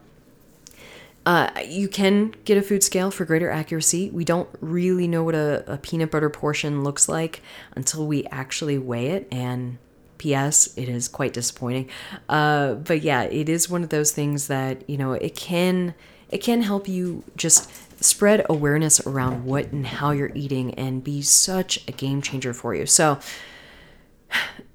uh, 1.25 1.51
you 1.67 1.87
can 1.87 2.33
get 2.45 2.57
a 2.57 2.61
food 2.63 2.83
scale 2.83 3.11
for 3.11 3.25
greater 3.25 3.49
accuracy. 3.49 4.09
We 4.09 4.25
don't 4.25 4.49
really 4.59 5.07
know 5.07 5.23
what 5.23 5.35
a, 5.35 5.63
a, 5.71 5.77
peanut 5.77 6.09
butter 6.09 6.31
portion 6.31 6.83
looks 6.83 7.07
like 7.07 7.43
until 7.75 8.07
we 8.07 8.25
actually 8.31 8.79
weigh 8.79 9.09
it. 9.09 9.27
And 9.31 9.77
P.S., 10.17 10.75
it 10.77 10.89
is 10.89 11.07
quite 11.07 11.33
disappointing. 11.33 11.89
Uh, 12.27 12.73
but 12.75 13.01
yeah, 13.01 13.23
it 13.23 13.49
is 13.49 13.69
one 13.69 13.83
of 13.83 13.89
those 13.89 14.11
things 14.11 14.47
that 14.47 14.87
you 14.89 14.97
know 14.97 15.13
it 15.13 15.35
can 15.35 15.93
it 16.29 16.39
can 16.39 16.61
help 16.61 16.87
you 16.87 17.23
just 17.35 17.69
spread 18.01 18.45
awareness 18.49 18.99
around 19.05 19.45
what 19.45 19.71
and 19.71 19.85
how 19.85 20.11
you're 20.11 20.31
eating 20.35 20.73
and 20.75 21.03
be 21.03 21.21
such 21.21 21.87
a 21.87 21.91
game 21.91 22.21
changer 22.21 22.53
for 22.53 22.75
you. 22.75 22.85
So 22.85 23.19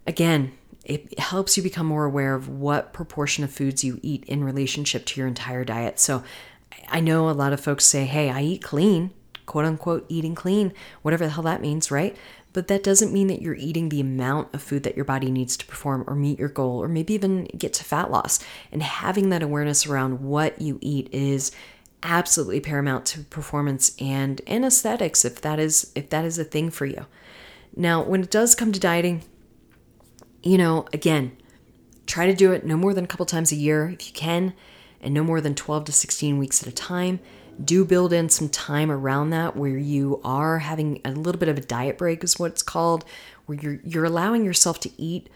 again, 0.06 0.52
it 0.84 1.18
helps 1.18 1.56
you 1.56 1.62
become 1.62 1.86
more 1.86 2.04
aware 2.04 2.34
of 2.34 2.48
what 2.48 2.92
proportion 2.92 3.42
of 3.42 3.50
foods 3.50 3.82
you 3.82 3.98
eat 4.02 4.24
in 4.26 4.44
relationship 4.44 5.04
to 5.06 5.20
your 5.20 5.26
entire 5.26 5.64
diet. 5.64 5.98
So 5.98 6.22
I 6.88 7.00
know 7.00 7.28
a 7.28 7.32
lot 7.32 7.52
of 7.52 7.60
folks 7.60 7.84
say, 7.84 8.04
hey, 8.04 8.30
I 8.30 8.42
eat 8.42 8.62
clean, 8.62 9.10
quote 9.46 9.64
unquote, 9.64 10.06
eating 10.08 10.36
clean, 10.36 10.72
whatever 11.02 11.24
the 11.24 11.30
hell 11.30 11.42
that 11.42 11.60
means, 11.60 11.90
right? 11.90 12.16
But 12.52 12.68
that 12.68 12.84
doesn't 12.84 13.12
mean 13.12 13.26
that 13.26 13.42
you're 13.42 13.56
eating 13.56 13.88
the 13.88 14.00
amount 14.00 14.54
of 14.54 14.62
food 14.62 14.84
that 14.84 14.96
your 14.96 15.04
body 15.04 15.30
needs 15.30 15.56
to 15.56 15.66
perform 15.66 16.04
or 16.06 16.14
meet 16.14 16.38
your 16.38 16.48
goal 16.48 16.82
or 16.82 16.88
maybe 16.88 17.12
even 17.14 17.44
get 17.58 17.74
to 17.74 17.84
fat 17.84 18.10
loss. 18.10 18.38
And 18.72 18.82
having 18.82 19.28
that 19.30 19.42
awareness 19.42 19.86
around 19.86 20.22
what 20.22 20.60
you 20.62 20.78
eat 20.80 21.08
is 21.12 21.50
absolutely 22.02 22.60
paramount 22.60 23.06
to 23.06 23.20
performance 23.20 23.94
and, 24.00 24.40
aesthetics 24.48 25.24
if 25.24 25.40
that 25.40 25.58
is 25.58 25.92
if 25.94 26.10
that 26.10 26.24
is 26.24 26.38
a 26.38 26.44
thing 26.44 26.70
for 26.70 26.86
you. 26.86 27.06
Now, 27.74 28.02
when 28.02 28.22
it 28.22 28.30
does 28.30 28.54
come 28.54 28.72
to 28.72 28.80
dieting, 28.80 29.22
you 30.42 30.56
know, 30.56 30.86
again, 30.92 31.36
try 32.06 32.26
to 32.26 32.34
do 32.34 32.52
it 32.52 32.64
no 32.64 32.76
more 32.76 32.94
than 32.94 33.04
a 33.04 33.08
couple 33.08 33.26
times 33.26 33.52
a 33.52 33.56
year 33.56 33.90
if 33.90 34.06
you 34.06 34.12
can, 34.12 34.54
and 35.00 35.12
no 35.12 35.22
more 35.22 35.40
than 35.40 35.54
12 35.54 35.84
to 35.86 35.92
16 35.92 36.38
weeks 36.38 36.62
at 36.62 36.68
a 36.68 36.72
time. 36.72 37.20
Do 37.62 37.84
build 37.84 38.12
in 38.12 38.28
some 38.28 38.50
time 38.50 38.90
around 38.90 39.30
that 39.30 39.56
where 39.56 39.78
you 39.78 40.20
are 40.22 40.58
having 40.58 41.00
a 41.04 41.12
little 41.12 41.38
bit 41.38 41.48
of 41.48 41.56
a 41.56 41.62
diet 41.62 41.96
break, 41.96 42.22
is 42.22 42.38
what 42.38 42.52
it's 42.52 42.62
called, 42.62 43.04
where 43.46 43.58
you're 43.58 43.80
you're 43.84 44.04
allowing 44.04 44.44
yourself 44.44 44.78
to 44.80 44.90
eat 45.00 45.28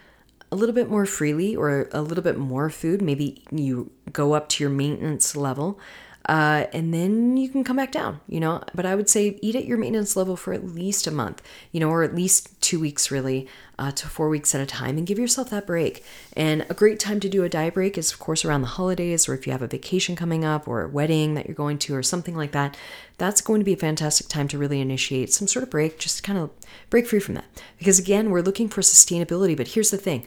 a 0.52 0.56
little 0.56 0.74
bit 0.74 0.90
more 0.90 1.06
freely 1.06 1.54
or 1.54 1.88
a 1.92 2.02
little 2.02 2.24
bit 2.24 2.36
more 2.36 2.70
food. 2.70 3.00
Maybe 3.00 3.44
you 3.50 3.90
go 4.12 4.34
up 4.34 4.48
to 4.50 4.64
your 4.64 4.70
maintenance 4.70 5.36
level 5.36 5.78
uh, 6.26 6.66
and 6.72 6.92
then 6.92 7.36
you 7.36 7.48
can 7.48 7.64
come 7.64 7.76
back 7.76 7.90
down, 7.90 8.20
you 8.28 8.40
know. 8.40 8.62
But 8.74 8.86
I 8.86 8.94
would 8.94 9.08
say 9.08 9.38
eat 9.40 9.56
at 9.56 9.64
your 9.64 9.78
maintenance 9.78 10.16
level 10.16 10.36
for 10.36 10.52
at 10.52 10.66
least 10.66 11.06
a 11.06 11.10
month, 11.10 11.42
you 11.72 11.80
know, 11.80 11.88
or 11.88 12.02
at 12.02 12.14
least 12.14 12.60
two 12.60 12.78
weeks, 12.78 13.10
really, 13.10 13.48
uh, 13.78 13.90
to 13.92 14.06
four 14.06 14.28
weeks 14.28 14.54
at 14.54 14.60
a 14.60 14.66
time, 14.66 14.98
and 14.98 15.06
give 15.06 15.18
yourself 15.18 15.50
that 15.50 15.66
break. 15.66 16.04
And 16.34 16.66
a 16.68 16.74
great 16.74 17.00
time 17.00 17.20
to 17.20 17.28
do 17.28 17.42
a 17.42 17.48
diet 17.48 17.74
break 17.74 17.96
is, 17.96 18.12
of 18.12 18.18
course, 18.18 18.44
around 18.44 18.60
the 18.60 18.68
holidays, 18.68 19.28
or 19.28 19.34
if 19.34 19.46
you 19.46 19.52
have 19.52 19.62
a 19.62 19.66
vacation 19.66 20.14
coming 20.14 20.44
up, 20.44 20.68
or 20.68 20.82
a 20.82 20.88
wedding 20.88 21.34
that 21.34 21.46
you're 21.46 21.54
going 21.54 21.78
to, 21.78 21.94
or 21.94 22.02
something 22.02 22.36
like 22.36 22.52
that. 22.52 22.76
That's 23.16 23.40
going 23.40 23.60
to 23.60 23.64
be 23.64 23.72
a 23.72 23.78
fantastic 23.78 24.28
time 24.28 24.48
to 24.48 24.58
really 24.58 24.80
initiate 24.80 25.32
some 25.32 25.48
sort 25.48 25.62
of 25.62 25.70
break, 25.70 25.98
just 25.98 26.22
kind 26.22 26.38
of 26.38 26.50
break 26.90 27.06
free 27.06 27.20
from 27.20 27.34
that. 27.34 27.46
Because 27.78 27.98
again, 27.98 28.30
we're 28.30 28.40
looking 28.40 28.68
for 28.68 28.82
sustainability. 28.82 29.56
But 29.56 29.68
here's 29.68 29.90
the 29.90 29.98
thing, 29.98 30.26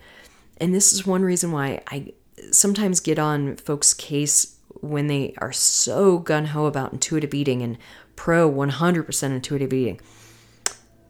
and 0.58 0.74
this 0.74 0.92
is 0.92 1.06
one 1.06 1.22
reason 1.24 1.52
why 1.52 1.82
I 1.92 2.14
sometimes 2.52 3.00
get 3.00 3.20
on 3.20 3.56
folks' 3.56 3.94
case 3.94 4.53
when 4.84 5.08
they 5.08 5.34
are 5.38 5.54
so 5.54 6.20
gun 6.20 6.48
ho 6.48 6.66
about 6.66 6.94
intuitive 6.94 7.34
eating 7.34 7.62
and 7.62 7.78
pro 8.16 8.52
100% 8.52 9.24
intuitive 9.24 9.74
eating. 9.74 10.00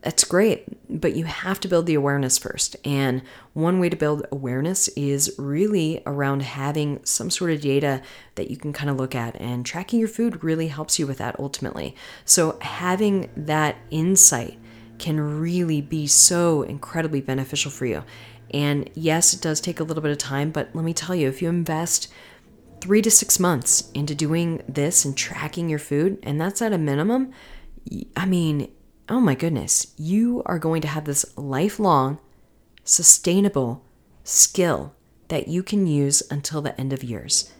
That's 0.01 0.25
great, 0.25 0.65
but 0.89 1.15
you 1.15 1.23
have 1.23 1.61
to 1.61 1.69
build 1.69 1.85
the 1.85 1.93
awareness 1.93 2.37
first. 2.37 2.75
And 2.83 3.21
one 3.53 3.79
way 3.79 3.87
to 3.87 3.95
build 3.95 4.27
awareness 4.33 4.89
is 4.89 5.33
really 5.37 6.03
around 6.05 6.41
having 6.41 6.99
some 7.05 7.29
sort 7.29 7.51
of 7.51 7.61
data 7.61 8.01
that 8.35 8.51
you 8.51 8.57
can 8.57 8.73
kind 8.73 8.89
of 8.89 8.97
look 8.97 9.15
at, 9.15 9.39
and 9.39 9.65
tracking 9.65 9.99
your 9.99 10.09
food 10.09 10.43
really 10.43 10.67
helps 10.67 10.99
you 10.99 11.07
with 11.07 11.19
that 11.19 11.39
ultimately. 11.39 11.95
So, 12.25 12.57
having 12.59 13.29
that 13.37 13.77
insight 13.91 14.59
can 14.99 15.39
really 15.39 15.81
be 15.81 16.05
so 16.05 16.63
incredibly 16.63 17.21
beneficial 17.21 17.71
for 17.71 17.85
you. 17.85 18.03
And 18.51 18.89
yes, 18.93 19.33
it 19.33 19.41
does 19.41 19.61
take 19.61 19.79
a 19.79 19.83
little 19.83 20.03
bit 20.03 20.11
of 20.11 20.17
time, 20.17 20.51
but 20.51 20.69
let 20.73 20.83
me 20.83 20.93
tell 20.93 21.15
you, 21.15 21.29
if 21.29 21.41
you 21.41 21.47
invest 21.47 22.11
three 22.83 23.01
to 23.01 23.09
six 23.09 23.39
months 23.39 23.89
into 23.93 24.13
doing 24.13 24.61
this 24.67 25.05
and 25.05 25.15
tracking 25.15 25.69
your 25.69 25.79
food, 25.79 26.19
and 26.21 26.39
that's 26.39 26.61
at 26.61 26.73
a 26.73 26.77
minimum, 26.77 27.31
I 28.17 28.25
mean, 28.25 28.69
oh 29.07 29.21
my 29.21 29.35
goodness, 29.35 29.93
you 29.97 30.43
are 30.45 30.59
going 30.59 30.81
to 30.81 30.89
have 30.89 31.05
this 31.05 31.25
lifelong, 31.37 32.19
sustainable 32.83 33.85
skill 34.25 34.93
that 35.29 35.47
you 35.47 35.63
can 35.63 35.87
use 35.87 36.23
until 36.29 36.61
the 36.61 36.77
end 36.77 36.91
of 36.91 37.05
years. 37.05 37.53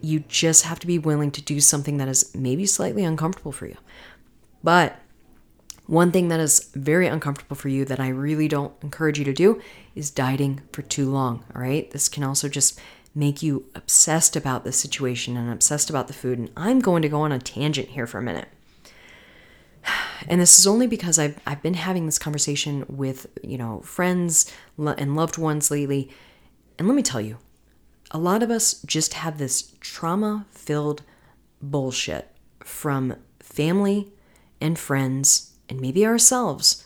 You 0.00 0.20
just 0.20 0.64
have 0.64 0.78
to 0.78 0.86
be 0.86 0.98
willing 0.98 1.32
to 1.32 1.42
do 1.42 1.60
something 1.60 1.98
that 1.98 2.08
is 2.08 2.34
maybe 2.34 2.64
slightly 2.64 3.04
uncomfortable 3.04 3.52
for 3.52 3.66
you. 3.66 3.76
But 4.64 4.98
one 5.84 6.12
thing 6.12 6.28
that 6.28 6.40
is 6.40 6.70
very 6.74 7.06
uncomfortable 7.08 7.56
for 7.56 7.68
you 7.68 7.84
that 7.84 8.00
I 8.00 8.08
really 8.08 8.48
don't 8.48 8.72
encourage 8.82 9.18
you 9.18 9.24
to 9.26 9.34
do 9.34 9.60
is 9.94 10.10
dieting 10.10 10.62
for 10.72 10.80
too 10.80 11.10
long. 11.10 11.44
All 11.54 11.60
right. 11.60 11.90
This 11.90 12.08
can 12.08 12.24
also 12.24 12.48
just 12.48 12.80
make 13.16 13.42
you 13.42 13.64
obsessed 13.74 14.36
about 14.36 14.62
the 14.62 14.70
situation 14.70 15.38
and 15.38 15.50
obsessed 15.50 15.88
about 15.88 16.06
the 16.06 16.12
food. 16.12 16.38
And 16.38 16.50
I'm 16.54 16.80
going 16.80 17.00
to 17.00 17.08
go 17.08 17.22
on 17.22 17.32
a 17.32 17.38
tangent 17.38 17.88
here 17.88 18.06
for 18.06 18.18
a 18.18 18.22
minute. 18.22 18.48
And 20.28 20.40
this 20.40 20.58
is 20.58 20.66
only 20.66 20.86
because 20.86 21.18
I've, 21.18 21.38
I've 21.46 21.62
been 21.62 21.74
having 21.74 22.06
this 22.06 22.18
conversation 22.18 22.86
with, 22.88 23.26
you 23.44 23.58
know, 23.58 23.80
friends 23.80 24.50
and 24.78 25.14
loved 25.14 25.36
ones 25.36 25.70
lately. 25.70 26.10
And 26.78 26.88
let 26.88 26.94
me 26.94 27.02
tell 27.02 27.20
you, 27.20 27.36
a 28.10 28.18
lot 28.18 28.42
of 28.42 28.50
us 28.50 28.80
just 28.82 29.12
have 29.12 29.38
this 29.38 29.74
trauma 29.80 30.46
filled 30.50 31.02
bullshit 31.60 32.34
from 32.64 33.14
family 33.40 34.08
and 34.60 34.78
friends 34.78 35.52
and 35.68 35.80
maybe 35.80 36.04
ourselves. 36.04 36.84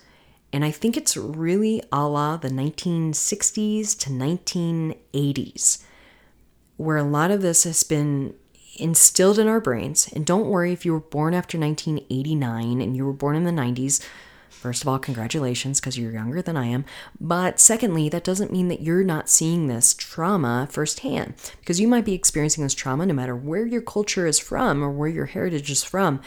And 0.53 0.65
I 0.65 0.73
think 0.73 0.97
it's 0.97 1.17
really 1.17 1.83
a 1.93 2.07
la 2.07 2.37
the 2.37 2.51
1960s 2.51 3.97
to 4.01 4.11
1980s 4.11 5.85
where 6.81 6.97
a 6.97 7.03
lot 7.03 7.31
of 7.31 7.43
this 7.43 7.65
has 7.65 7.83
been 7.83 8.35
instilled 8.77 9.39
in 9.39 9.47
our 9.47 9.61
brains. 9.61 10.11
And 10.15 10.25
don't 10.25 10.49
worry 10.49 10.73
if 10.73 10.87
you 10.87 10.95
were 10.95 11.01
born 11.01 11.35
after 11.35 11.59
1989 11.59 12.81
and 12.81 12.97
you 12.97 13.05
were 13.05 13.13
born 13.13 13.37
in 13.37 13.45
the 13.45 13.51
90s. 13.51 14.03
First 14.49 14.81
of 14.81 14.89
all, 14.89 14.99
congratulations 14.99 15.79
because 15.79 15.99
you're 15.99 16.11
younger 16.11 16.41
than 16.41 16.57
I 16.57 16.67
am. 16.67 16.87
But 17.21 17.61
secondly, 17.61 18.09
that 18.09 18.25
doesn't 18.25 18.51
mean 18.51 18.69
that 18.69 18.81
you're 18.81 19.05
not 19.05 19.29
seeing 19.29 19.67
this 19.67 19.93
trauma 19.93 20.69
firsthand 20.71 21.35
because 21.61 21.81
you 21.81 21.87
might 21.87 22.07
be 22.07 22.15
experiencing 22.15 22.65
this 22.65 22.73
trauma 22.73 23.05
no 23.05 23.13
matter 23.13 23.37
where 23.37 23.67
your 23.67 23.83
culture 23.83 24.27
is 24.27 24.39
from 24.39 24.83
or 24.83 24.91
where 24.91 25.09
your 25.09 25.27
heritage 25.27 25.71
is 25.71 25.85
from. 25.85 26.19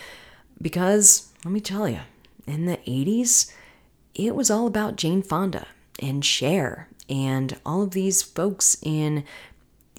Because 0.61 1.31
let 1.43 1.51
me 1.51 1.61
tell 1.61 1.89
you, 1.89 2.01
in 2.45 2.67
the 2.67 2.77
80s, 2.77 3.51
it 4.13 4.35
was 4.35 4.51
all 4.51 4.67
about 4.67 4.97
Jane 4.97 5.23
Fonda 5.23 5.65
and 5.99 6.23
Cher 6.23 6.89
and 7.09 7.59
all 7.65 7.81
of 7.81 7.91
these 7.91 8.21
folks 8.21 8.77
in 8.81 9.23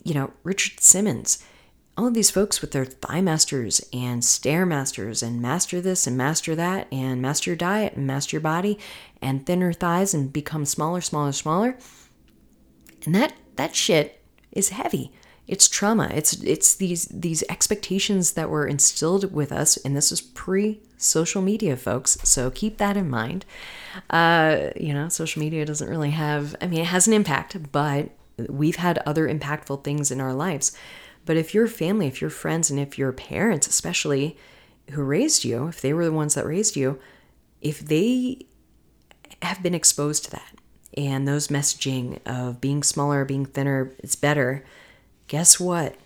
you 0.05 0.15
know, 0.15 0.33
Richard 0.45 0.81
Simmons, 0.81 1.43
all 1.97 2.07
of 2.07 2.15
these 2.15 2.31
folks 2.31 2.61
with 2.61 2.73
their 2.73 2.85
thigh 2.85 3.21
masters 3.21 3.81
and 3.93 4.23
stairmasters 4.23 5.23
and 5.23 5.41
master 5.41 5.81
this 5.81 6.07
and 6.07 6.17
master 6.17 6.55
that 6.55 6.87
and 6.93 7.23
master 7.23 7.51
your 7.51 7.57
diet 7.57 7.95
and 7.95 8.07
master 8.07 8.37
your 8.37 8.43
body 8.43 8.79
and 9.23 9.47
thinner 9.47 9.73
thighs 9.73 10.13
and 10.13 10.33
become 10.33 10.65
smaller, 10.65 11.01
smaller, 11.01 11.33
smaller. 11.33 11.77
And 13.07 13.15
that 13.15 13.35
that 13.57 13.77
shit 13.77 14.23
is 14.53 14.71
heavy. 14.71 15.13
It's 15.47 15.69
trauma. 15.69 16.11
It's 16.13 16.33
it's 16.43 16.75
these 16.75 17.05
these 17.07 17.45
expectations 17.49 18.33
that 18.33 18.49
were 18.49 18.67
instilled 18.67 19.33
with 19.33 19.53
us, 19.53 19.77
and 19.77 19.95
this 19.95 20.11
is 20.11 20.21
pre 20.21 20.81
social 20.97 21.43
media, 21.43 21.77
folks. 21.77 22.17
So 22.25 22.51
keep 22.51 22.79
that 22.79 22.97
in 22.97 23.11
mind. 23.11 23.45
Uh, 24.09 24.71
you 24.75 24.95
know, 24.95 25.09
social 25.11 25.41
media 25.41 25.67
doesn't 25.67 25.89
really 25.89 26.11
have. 26.11 26.57
I 26.63 26.67
mean, 26.67 26.81
it 26.81 26.87
has 26.87 27.07
an 27.07 27.13
impact, 27.13 27.71
but 27.73 28.11
we've 28.49 28.77
had 28.77 28.99
other 28.99 29.29
impactful 29.29 29.85
things 29.85 30.11
in 30.11 30.21
our 30.21 30.35
lives. 30.35 30.77
But 31.25 31.37
if 31.37 31.55
your 31.55 31.67
family, 31.67 32.07
if 32.07 32.21
your 32.21 32.31
friends, 32.31 32.71
and 32.71 32.79
if 32.79 32.99
your 32.99 33.13
parents, 33.13 33.67
especially 33.67 34.37
who 34.91 35.03
raised 35.03 35.45
you, 35.45 35.69
if 35.69 35.81
they 35.81 35.93
were 35.93 36.05
the 36.05 36.13
ones 36.13 36.35
that 36.35 36.47
raised 36.47 36.77
you, 36.77 36.99
if 37.63 37.81
they 37.81 38.47
have 39.43 39.63
been 39.63 39.75
exposed 39.75 40.25
to 40.25 40.31
that 40.33 40.55
and 40.97 41.27
those 41.27 41.49
messaging 41.49 42.19
of 42.27 42.61
being 42.61 42.83
smaller, 42.83 43.25
being 43.25 43.47
thinner 43.47 43.93
is 44.01 44.17
better, 44.17 44.65
guess 45.29 45.59
what? 45.59 45.97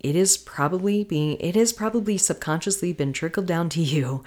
It 0.00 0.14
is 0.14 0.36
probably 0.36 1.02
being, 1.02 1.36
it 1.40 1.56
has 1.56 1.72
probably 1.72 2.16
subconsciously 2.16 2.92
been 2.92 3.12
trickled 3.12 3.46
down 3.46 3.68
to 3.70 3.80
you. 3.80 4.22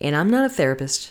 And 0.00 0.14
I'm 0.14 0.30
not 0.30 0.46
a 0.46 0.48
therapist, 0.48 1.10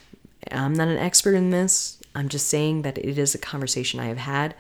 I'm 0.52 0.74
not 0.74 0.88
an 0.88 0.98
expert 0.98 1.34
in 1.34 1.50
this. 1.50 2.00
I'm 2.16 2.30
just 2.30 2.48
saying 2.48 2.84
that 2.84 2.98
it 2.98 3.18
is 3.18 3.36
a 3.36 3.40
conversation 3.40 4.00
I 4.00 4.06
have 4.06 4.20
had 4.20 4.56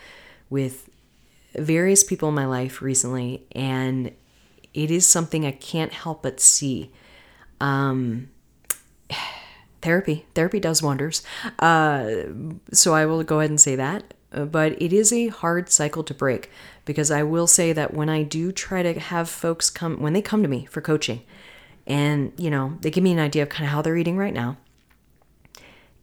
with 0.49 0.89
various 1.57 2.03
people 2.03 2.29
in 2.29 2.35
my 2.35 2.45
life 2.45 2.81
recently, 2.81 3.45
and 3.53 4.11
it 4.73 4.91
is 4.91 5.07
something 5.07 5.45
I 5.45 5.51
can't 5.51 5.93
help 5.93 6.23
but 6.23 6.39
see. 6.39 6.91
Um, 7.61 8.29
therapy, 9.81 10.25
therapy 10.35 10.59
does 10.59 10.81
wonders. 10.81 11.23
Uh, 11.59 12.09
so 12.71 12.93
I 12.93 13.05
will 13.05 13.23
go 13.23 13.39
ahead 13.39 13.51
and 13.51 13.61
say 13.61 13.75
that. 13.75 14.13
But 14.31 14.81
it 14.81 14.91
is 14.91 15.13
a 15.13 15.27
hard 15.27 15.69
cycle 15.69 16.03
to 16.03 16.13
break 16.13 16.51
because 16.83 17.09
I 17.09 17.23
will 17.23 17.47
say 17.47 17.71
that 17.71 17.93
when 17.93 18.09
I 18.09 18.23
do 18.23 18.51
try 18.51 18.83
to 18.83 18.99
have 18.99 19.29
folks 19.29 19.69
come, 19.69 20.01
when 20.01 20.11
they 20.11 20.21
come 20.21 20.41
to 20.41 20.49
me 20.49 20.65
for 20.65 20.81
coaching, 20.81 21.21
and 21.87 22.33
you 22.37 22.49
know, 22.49 22.77
they 22.81 22.91
give 22.91 23.03
me 23.03 23.13
an 23.13 23.19
idea 23.19 23.43
of 23.43 23.49
kind 23.49 23.65
of 23.65 23.71
how 23.71 23.81
they're 23.81 23.95
eating 23.95 24.17
right 24.17 24.33
now, 24.33 24.57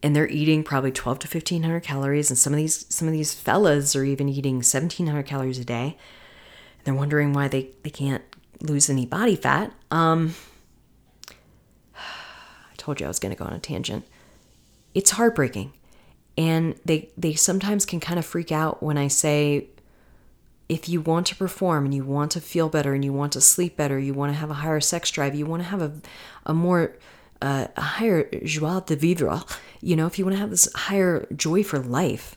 and 0.03 0.17
they're 0.17 0.29
eating 0.29 0.65
probably 0.65 0.91
12 0.91 1.21
to 1.21 1.29
1500 1.29 1.81
calories 1.81 2.31
and 2.31 2.39
some 2.39 2.53
of 2.53 2.57
these 2.57 2.87
some 2.89 3.07
of 3.07 3.13
these 3.13 3.33
fellas 3.33 3.95
are 3.95 4.05
even 4.05 4.29
eating 4.29 4.57
1700 4.57 5.23
calories 5.25 5.59
a 5.59 5.65
day. 5.65 5.97
And 6.79 6.85
they're 6.85 6.95
wondering 6.95 7.33
why 7.33 7.49
they, 7.49 7.71
they 7.85 7.91
can't 7.91 8.25
lose 8.61 8.91
any 8.91 9.07
body 9.07 9.37
fat. 9.37 9.73
Um 9.91 10.35
i 11.97 12.75
told 12.77 12.99
you 13.01 13.07
i 13.07 13.09
was 13.09 13.21
going 13.21 13.35
to 13.35 13.39
go 13.39 13.45
on 13.45 13.53
a 13.53 13.59
tangent. 13.59 14.05
It's 14.95 15.13
heartbreaking. 15.13 15.73
And 16.37 16.75
they 16.85 17.11
they 17.17 17.35
sometimes 17.35 17.87
can 17.87 18.01
kind 18.01 18.19
of 18.19 18.27
freak 18.27 18.51
out 18.51 18.83
when 18.83 18.99
i 18.99 19.07
say 19.07 19.69
if 20.69 20.89
you 20.89 21.03
want 21.03 21.27
to 21.27 21.37
perform 21.37 21.85
and 21.85 21.95
you 21.95 22.03
want 22.03 22.31
to 22.33 22.41
feel 22.41 22.69
better 22.69 22.95
and 22.95 23.05
you 23.05 23.13
want 23.13 23.33
to 23.33 23.41
sleep 23.41 23.77
better 23.77 23.99
you 23.99 24.15
want 24.15 24.33
to 24.33 24.39
have 24.39 24.51
a 24.51 24.55
higher 24.55 24.81
sex 24.81 25.11
drive 25.11 25.35
you 25.35 25.45
want 25.45 25.63
to 25.63 25.69
have 25.69 25.83
a, 25.83 25.93
a 26.47 26.55
more 26.55 26.97
a 27.43 27.81
higher 27.81 28.29
joie 28.45 28.81
de 28.81 28.97
vivre, 28.97 29.45
you 29.81 29.97
know, 29.97 30.07
if 30.07 30.19
you 30.19 30.25
want 30.25 30.37
to 30.37 30.41
have 30.41 30.51
this 30.51 30.73
higher 30.75 31.27
joy 31.35 31.63
for 31.63 31.79
life, 31.79 32.37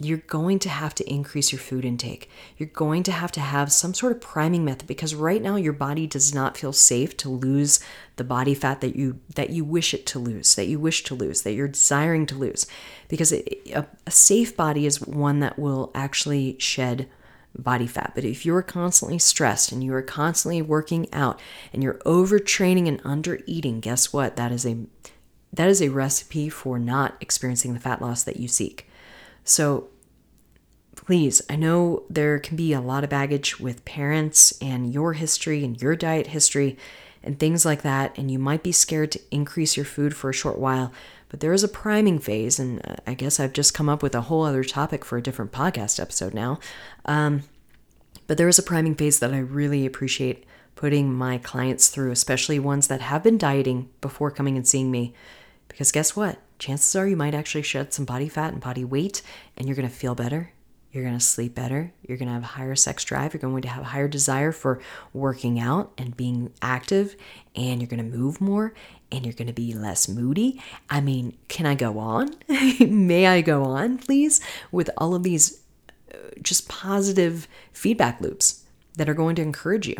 you're 0.00 0.18
going 0.18 0.58
to 0.58 0.68
have 0.68 0.94
to 0.96 1.08
increase 1.08 1.52
your 1.52 1.60
food 1.60 1.84
intake. 1.84 2.28
You're 2.58 2.68
going 2.68 3.04
to 3.04 3.12
have 3.12 3.30
to 3.32 3.40
have 3.40 3.70
some 3.70 3.94
sort 3.94 4.12
of 4.12 4.20
priming 4.20 4.64
method 4.64 4.88
because 4.88 5.14
right 5.14 5.40
now 5.40 5.54
your 5.54 5.72
body 5.72 6.06
does 6.08 6.34
not 6.34 6.56
feel 6.56 6.72
safe 6.72 7.16
to 7.18 7.28
lose 7.28 7.78
the 8.16 8.24
body 8.24 8.54
fat 8.54 8.80
that 8.80 8.96
you 8.96 9.20
that 9.36 9.50
you 9.50 9.64
wish 9.64 9.94
it 9.94 10.04
to 10.06 10.18
lose, 10.18 10.56
that 10.56 10.66
you 10.66 10.80
wish 10.80 11.04
to 11.04 11.14
lose, 11.14 11.42
that 11.42 11.52
you're 11.52 11.68
desiring 11.68 12.26
to 12.26 12.34
lose. 12.34 12.66
Because 13.08 13.30
it, 13.30 13.60
a, 13.72 13.86
a 14.06 14.10
safe 14.10 14.56
body 14.56 14.84
is 14.84 15.00
one 15.00 15.38
that 15.40 15.58
will 15.58 15.92
actually 15.94 16.56
shed 16.58 17.08
body 17.56 17.86
fat. 17.86 18.12
But 18.14 18.24
if 18.24 18.44
you're 18.44 18.62
constantly 18.62 19.18
stressed 19.18 19.72
and 19.72 19.82
you 19.82 19.94
are 19.94 20.02
constantly 20.02 20.62
working 20.62 21.12
out 21.12 21.40
and 21.72 21.82
you're 21.82 22.00
overtraining 22.04 22.88
and 22.88 23.00
under 23.04 23.40
eating, 23.46 23.80
guess 23.80 24.12
what? 24.12 24.36
That 24.36 24.52
is 24.52 24.66
a 24.66 24.76
that 25.52 25.68
is 25.68 25.80
a 25.80 25.88
recipe 25.88 26.48
for 26.48 26.80
not 26.80 27.16
experiencing 27.20 27.74
the 27.74 27.80
fat 27.80 28.02
loss 28.02 28.24
that 28.24 28.38
you 28.38 28.48
seek. 28.48 28.88
So 29.44 29.88
please, 30.96 31.42
I 31.48 31.56
know 31.56 32.04
there 32.10 32.38
can 32.38 32.56
be 32.56 32.72
a 32.72 32.80
lot 32.80 33.04
of 33.04 33.10
baggage 33.10 33.60
with 33.60 33.84
parents 33.84 34.54
and 34.60 34.92
your 34.92 35.12
history 35.12 35.64
and 35.64 35.80
your 35.80 35.94
diet 35.94 36.28
history 36.28 36.76
and 37.24 37.38
things 37.38 37.64
like 37.64 37.82
that, 37.82 38.16
and 38.16 38.30
you 38.30 38.38
might 38.38 38.62
be 38.62 38.70
scared 38.70 39.10
to 39.12 39.20
increase 39.32 39.76
your 39.76 39.86
food 39.86 40.14
for 40.14 40.30
a 40.30 40.34
short 40.34 40.58
while. 40.58 40.92
But 41.28 41.40
there 41.40 41.52
is 41.52 41.64
a 41.64 41.68
priming 41.68 42.20
phase, 42.20 42.60
and 42.60 42.80
uh, 42.86 42.96
I 43.06 43.14
guess 43.14 43.40
I've 43.40 43.52
just 43.52 43.74
come 43.74 43.88
up 43.88 44.02
with 44.02 44.14
a 44.14 44.20
whole 44.20 44.44
other 44.44 44.62
topic 44.62 45.04
for 45.04 45.18
a 45.18 45.22
different 45.22 45.50
podcast 45.50 45.98
episode 45.98 46.34
now. 46.34 46.60
Um, 47.06 47.42
but 48.28 48.38
there 48.38 48.46
is 48.46 48.58
a 48.58 48.62
priming 48.62 48.94
phase 48.94 49.18
that 49.18 49.32
I 49.32 49.38
really 49.38 49.84
appreciate 49.84 50.44
putting 50.76 51.12
my 51.12 51.38
clients 51.38 51.88
through, 51.88 52.12
especially 52.12 52.58
ones 52.58 52.86
that 52.88 53.00
have 53.00 53.22
been 53.22 53.38
dieting 53.38 53.88
before 54.00 54.30
coming 54.30 54.56
and 54.56 54.68
seeing 54.68 54.90
me. 54.90 55.14
Because 55.68 55.90
guess 55.90 56.14
what? 56.14 56.38
Chances 56.58 56.94
are 56.94 57.08
you 57.08 57.16
might 57.16 57.34
actually 57.34 57.62
shed 57.62 57.92
some 57.92 58.04
body 58.04 58.28
fat 58.28 58.52
and 58.52 58.62
body 58.62 58.84
weight, 58.84 59.22
and 59.56 59.66
you're 59.66 59.76
going 59.76 59.88
to 59.88 59.94
feel 59.94 60.14
better. 60.14 60.52
You're 60.94 61.02
going 61.02 61.18
to 61.18 61.24
sleep 61.24 61.56
better. 61.56 61.92
You're 62.06 62.16
going 62.16 62.28
to 62.28 62.34
have 62.34 62.44
a 62.44 62.46
higher 62.46 62.76
sex 62.76 63.02
drive. 63.02 63.34
You're 63.34 63.40
going 63.40 63.62
to 63.62 63.68
have 63.68 63.82
a 63.82 63.86
higher 63.86 64.06
desire 64.06 64.52
for 64.52 64.80
working 65.12 65.58
out 65.58 65.92
and 65.98 66.16
being 66.16 66.52
active, 66.62 67.16
and 67.56 67.80
you're 67.80 67.88
going 67.88 67.98
to 67.98 68.16
move 68.16 68.40
more, 68.40 68.74
and 69.10 69.24
you're 69.24 69.34
going 69.34 69.48
to 69.48 69.52
be 69.52 69.74
less 69.74 70.08
moody. 70.08 70.62
I 70.88 71.00
mean, 71.00 71.36
can 71.48 71.66
I 71.66 71.74
go 71.74 71.98
on? 71.98 72.36
May 72.78 73.26
I 73.26 73.40
go 73.40 73.64
on, 73.64 73.98
please? 73.98 74.40
With 74.70 74.88
all 74.96 75.16
of 75.16 75.24
these 75.24 75.62
uh, 76.14 76.16
just 76.40 76.68
positive 76.68 77.48
feedback 77.72 78.20
loops 78.20 78.62
that 78.96 79.08
are 79.08 79.14
going 79.14 79.34
to 79.34 79.42
encourage 79.42 79.88
you. 79.88 79.96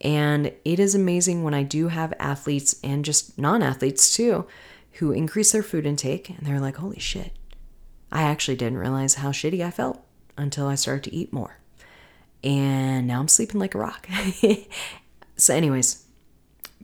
And 0.00 0.50
it 0.64 0.80
is 0.80 0.94
amazing 0.94 1.44
when 1.44 1.52
I 1.52 1.62
do 1.62 1.88
have 1.88 2.14
athletes 2.18 2.80
and 2.82 3.04
just 3.04 3.38
non 3.38 3.62
athletes 3.62 4.16
too 4.16 4.46
who 4.92 5.12
increase 5.12 5.52
their 5.52 5.62
food 5.62 5.84
intake 5.84 6.30
and 6.30 6.38
they're 6.40 6.60
like, 6.60 6.76
holy 6.76 6.98
shit, 6.98 7.32
I 8.10 8.22
actually 8.22 8.56
didn't 8.56 8.78
realize 8.78 9.16
how 9.16 9.30
shitty 9.30 9.62
I 9.62 9.70
felt 9.70 10.05
until 10.36 10.66
I 10.66 10.74
started 10.74 11.04
to 11.04 11.14
eat 11.14 11.32
more. 11.32 11.58
And 12.44 13.06
now 13.06 13.20
I'm 13.20 13.28
sleeping 13.28 13.60
like 13.60 13.74
a 13.74 13.78
rock. 13.78 14.08
so, 15.36 15.54
anyways, 15.54 16.04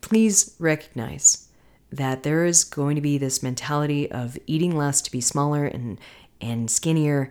please 0.00 0.56
recognize 0.58 1.48
that 1.90 2.22
there 2.22 2.44
is 2.44 2.64
going 2.64 2.96
to 2.96 3.02
be 3.02 3.18
this 3.18 3.42
mentality 3.42 4.10
of 4.10 4.38
eating 4.46 4.76
less 4.76 5.02
to 5.02 5.12
be 5.12 5.20
smaller 5.20 5.64
and, 5.64 6.00
and 6.40 6.70
skinnier 6.70 7.30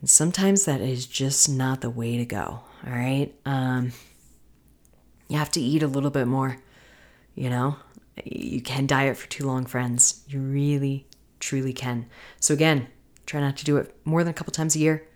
and 0.00 0.08
sometimes 0.08 0.64
that 0.64 0.80
is 0.80 1.06
just 1.06 1.48
not 1.48 1.80
the 1.80 1.90
way 1.90 2.16
to 2.16 2.24
go. 2.24 2.60
All 2.86 2.92
right. 2.92 3.34
Um, 3.44 3.92
you 5.28 5.36
have 5.38 5.50
to 5.52 5.60
eat 5.60 5.82
a 5.82 5.88
little 5.88 6.10
bit 6.10 6.26
more. 6.26 6.58
You 7.34 7.50
know, 7.50 7.76
you 8.24 8.60
can 8.60 8.86
diet 8.86 9.16
for 9.16 9.28
too 9.28 9.46
long, 9.46 9.66
friends. 9.66 10.22
You 10.28 10.40
really, 10.40 11.06
truly 11.40 11.72
can. 11.72 12.06
So, 12.40 12.54
again, 12.54 12.88
try 13.28 13.40
not 13.40 13.56
to 13.58 13.64
do 13.64 13.76
it 13.76 13.94
more 14.04 14.24
than 14.24 14.30
a 14.30 14.34
couple 14.34 14.52
times 14.52 14.74
a 14.74 14.78
year, 14.78 15.06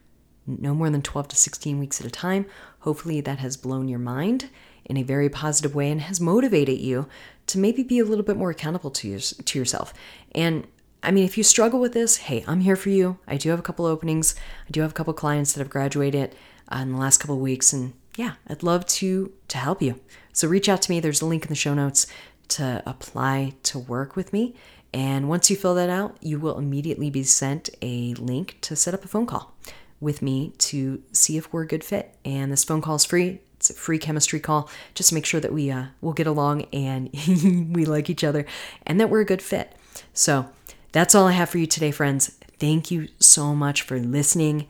no 0.46 0.74
more 0.74 0.90
than 0.90 1.02
12 1.02 1.28
to 1.28 1.36
16 1.36 1.78
weeks 1.78 2.00
at 2.00 2.06
a 2.06 2.10
time. 2.10 2.46
Hopefully, 2.80 3.20
that 3.20 3.38
has 3.38 3.56
blown 3.56 3.88
your 3.88 3.98
mind 3.98 4.50
in 4.84 4.96
a 4.96 5.02
very 5.02 5.28
positive 5.28 5.74
way 5.74 5.90
and 5.90 6.02
has 6.02 6.20
motivated 6.20 6.78
you 6.78 7.08
to 7.46 7.58
maybe 7.58 7.82
be 7.82 7.98
a 7.98 8.04
little 8.04 8.24
bit 8.24 8.36
more 8.36 8.50
accountable 8.50 8.90
to, 8.90 9.08
your, 9.08 9.20
to 9.20 9.58
yourself. 9.58 9.94
And 10.32 10.66
I 11.02 11.10
mean, 11.10 11.24
if 11.24 11.38
you 11.38 11.44
struggle 11.44 11.80
with 11.80 11.92
this, 11.92 12.16
hey, 12.18 12.44
I'm 12.46 12.60
here 12.60 12.76
for 12.76 12.90
you. 12.90 13.18
I 13.26 13.36
do 13.36 13.50
have 13.50 13.58
a 13.58 13.62
couple 13.62 13.86
openings. 13.86 14.34
I 14.68 14.70
do 14.70 14.82
have 14.82 14.90
a 14.90 14.94
couple 14.94 15.14
clients 15.14 15.52
that 15.52 15.60
have 15.60 15.70
graduated 15.70 16.34
uh, 16.70 16.78
in 16.78 16.92
the 16.92 16.98
last 16.98 17.18
couple 17.18 17.38
weeks, 17.38 17.72
and 17.72 17.94
yeah, 18.16 18.34
I'd 18.48 18.62
love 18.62 18.86
to 18.86 19.32
to 19.48 19.58
help 19.58 19.80
you. 19.82 20.00
So 20.32 20.48
reach 20.48 20.68
out 20.68 20.82
to 20.82 20.90
me. 20.90 21.00
There's 21.00 21.22
a 21.22 21.26
link 21.26 21.44
in 21.44 21.48
the 21.48 21.54
show 21.54 21.74
notes 21.74 22.06
to 22.48 22.82
apply 22.86 23.54
to 23.64 23.78
work 23.78 24.16
with 24.16 24.32
me. 24.32 24.54
And 24.94 25.28
once 25.28 25.50
you 25.50 25.56
fill 25.56 25.74
that 25.76 25.88
out, 25.88 26.16
you 26.20 26.38
will 26.38 26.58
immediately 26.58 27.10
be 27.10 27.22
sent 27.22 27.70
a 27.80 28.14
link 28.14 28.58
to 28.62 28.76
set 28.76 28.94
up 28.94 29.04
a 29.04 29.08
phone 29.08 29.26
call 29.26 29.54
with 30.00 30.20
me 30.20 30.52
to 30.58 31.02
see 31.12 31.36
if 31.36 31.52
we're 31.52 31.62
a 31.62 31.66
good 31.66 31.84
fit. 31.84 32.14
And 32.24 32.52
this 32.52 32.64
phone 32.64 32.82
call 32.82 32.96
is 32.96 33.04
free. 33.04 33.40
It's 33.56 33.70
a 33.70 33.74
free 33.74 33.98
chemistry 33.98 34.40
call 34.40 34.68
just 34.94 35.10
to 35.10 35.14
make 35.14 35.24
sure 35.24 35.40
that 35.40 35.52
we 35.52 35.70
uh, 35.70 35.86
will 36.00 36.12
get 36.12 36.26
along 36.26 36.62
and 36.72 37.08
we 37.74 37.84
like 37.84 38.10
each 38.10 38.24
other 38.24 38.44
and 38.84 38.98
that 39.00 39.08
we're 39.08 39.20
a 39.20 39.24
good 39.24 39.40
fit. 39.40 39.74
So 40.12 40.48
that's 40.90 41.14
all 41.14 41.28
I 41.28 41.32
have 41.32 41.48
for 41.48 41.58
you 41.58 41.66
today, 41.66 41.92
friends. 41.92 42.36
Thank 42.58 42.90
you 42.90 43.08
so 43.18 43.54
much 43.54 43.82
for 43.82 43.98
listening. 43.98 44.66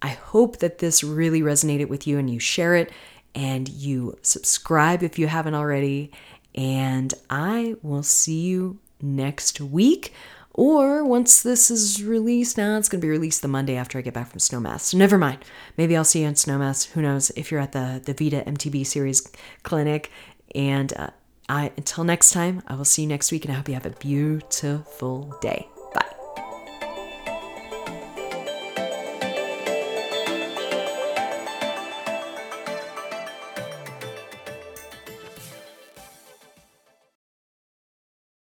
I 0.00 0.10
hope 0.10 0.58
that 0.58 0.78
this 0.78 1.04
really 1.04 1.42
resonated 1.42 1.88
with 1.88 2.06
you 2.06 2.18
and 2.18 2.30
you 2.30 2.38
share 2.38 2.76
it 2.76 2.90
and 3.34 3.68
you 3.68 4.16
subscribe 4.22 5.02
if 5.02 5.18
you 5.18 5.26
haven't 5.26 5.54
already. 5.54 6.12
And 6.54 7.12
I 7.28 7.74
will 7.82 8.02
see 8.02 8.40
you 8.40 8.78
next 9.02 9.60
week. 9.60 10.12
Or 10.52 11.04
once 11.04 11.42
this 11.42 11.70
is 11.70 12.02
released, 12.02 12.58
now 12.58 12.76
it's 12.76 12.88
going 12.88 13.00
to 13.00 13.04
be 13.04 13.10
released 13.10 13.42
the 13.42 13.48
Monday 13.48 13.76
after 13.76 13.98
I 13.98 14.02
get 14.02 14.14
back 14.14 14.28
from 14.28 14.40
Snowmass. 14.40 14.80
So 14.80 14.98
never 14.98 15.16
mind. 15.16 15.44
Maybe 15.76 15.96
I'll 15.96 16.04
see 16.04 16.22
you 16.22 16.28
in 16.28 16.34
Snowmass. 16.34 16.90
Who 16.90 17.02
knows 17.02 17.30
if 17.30 17.50
you're 17.50 17.60
at 17.60 17.72
the, 17.72 18.02
the 18.04 18.12
Vida 18.12 18.42
MTB 18.42 18.84
series 18.84 19.30
clinic. 19.62 20.10
And 20.54 20.92
uh, 20.96 21.10
I, 21.48 21.72
until 21.76 22.04
next 22.04 22.32
time, 22.32 22.62
I 22.66 22.74
will 22.74 22.84
see 22.84 23.02
you 23.02 23.08
next 23.08 23.30
week 23.30 23.44
and 23.44 23.52
I 23.52 23.56
hope 23.56 23.68
you 23.68 23.74
have 23.74 23.86
a 23.86 23.90
beautiful 23.90 25.36
day. 25.40 25.68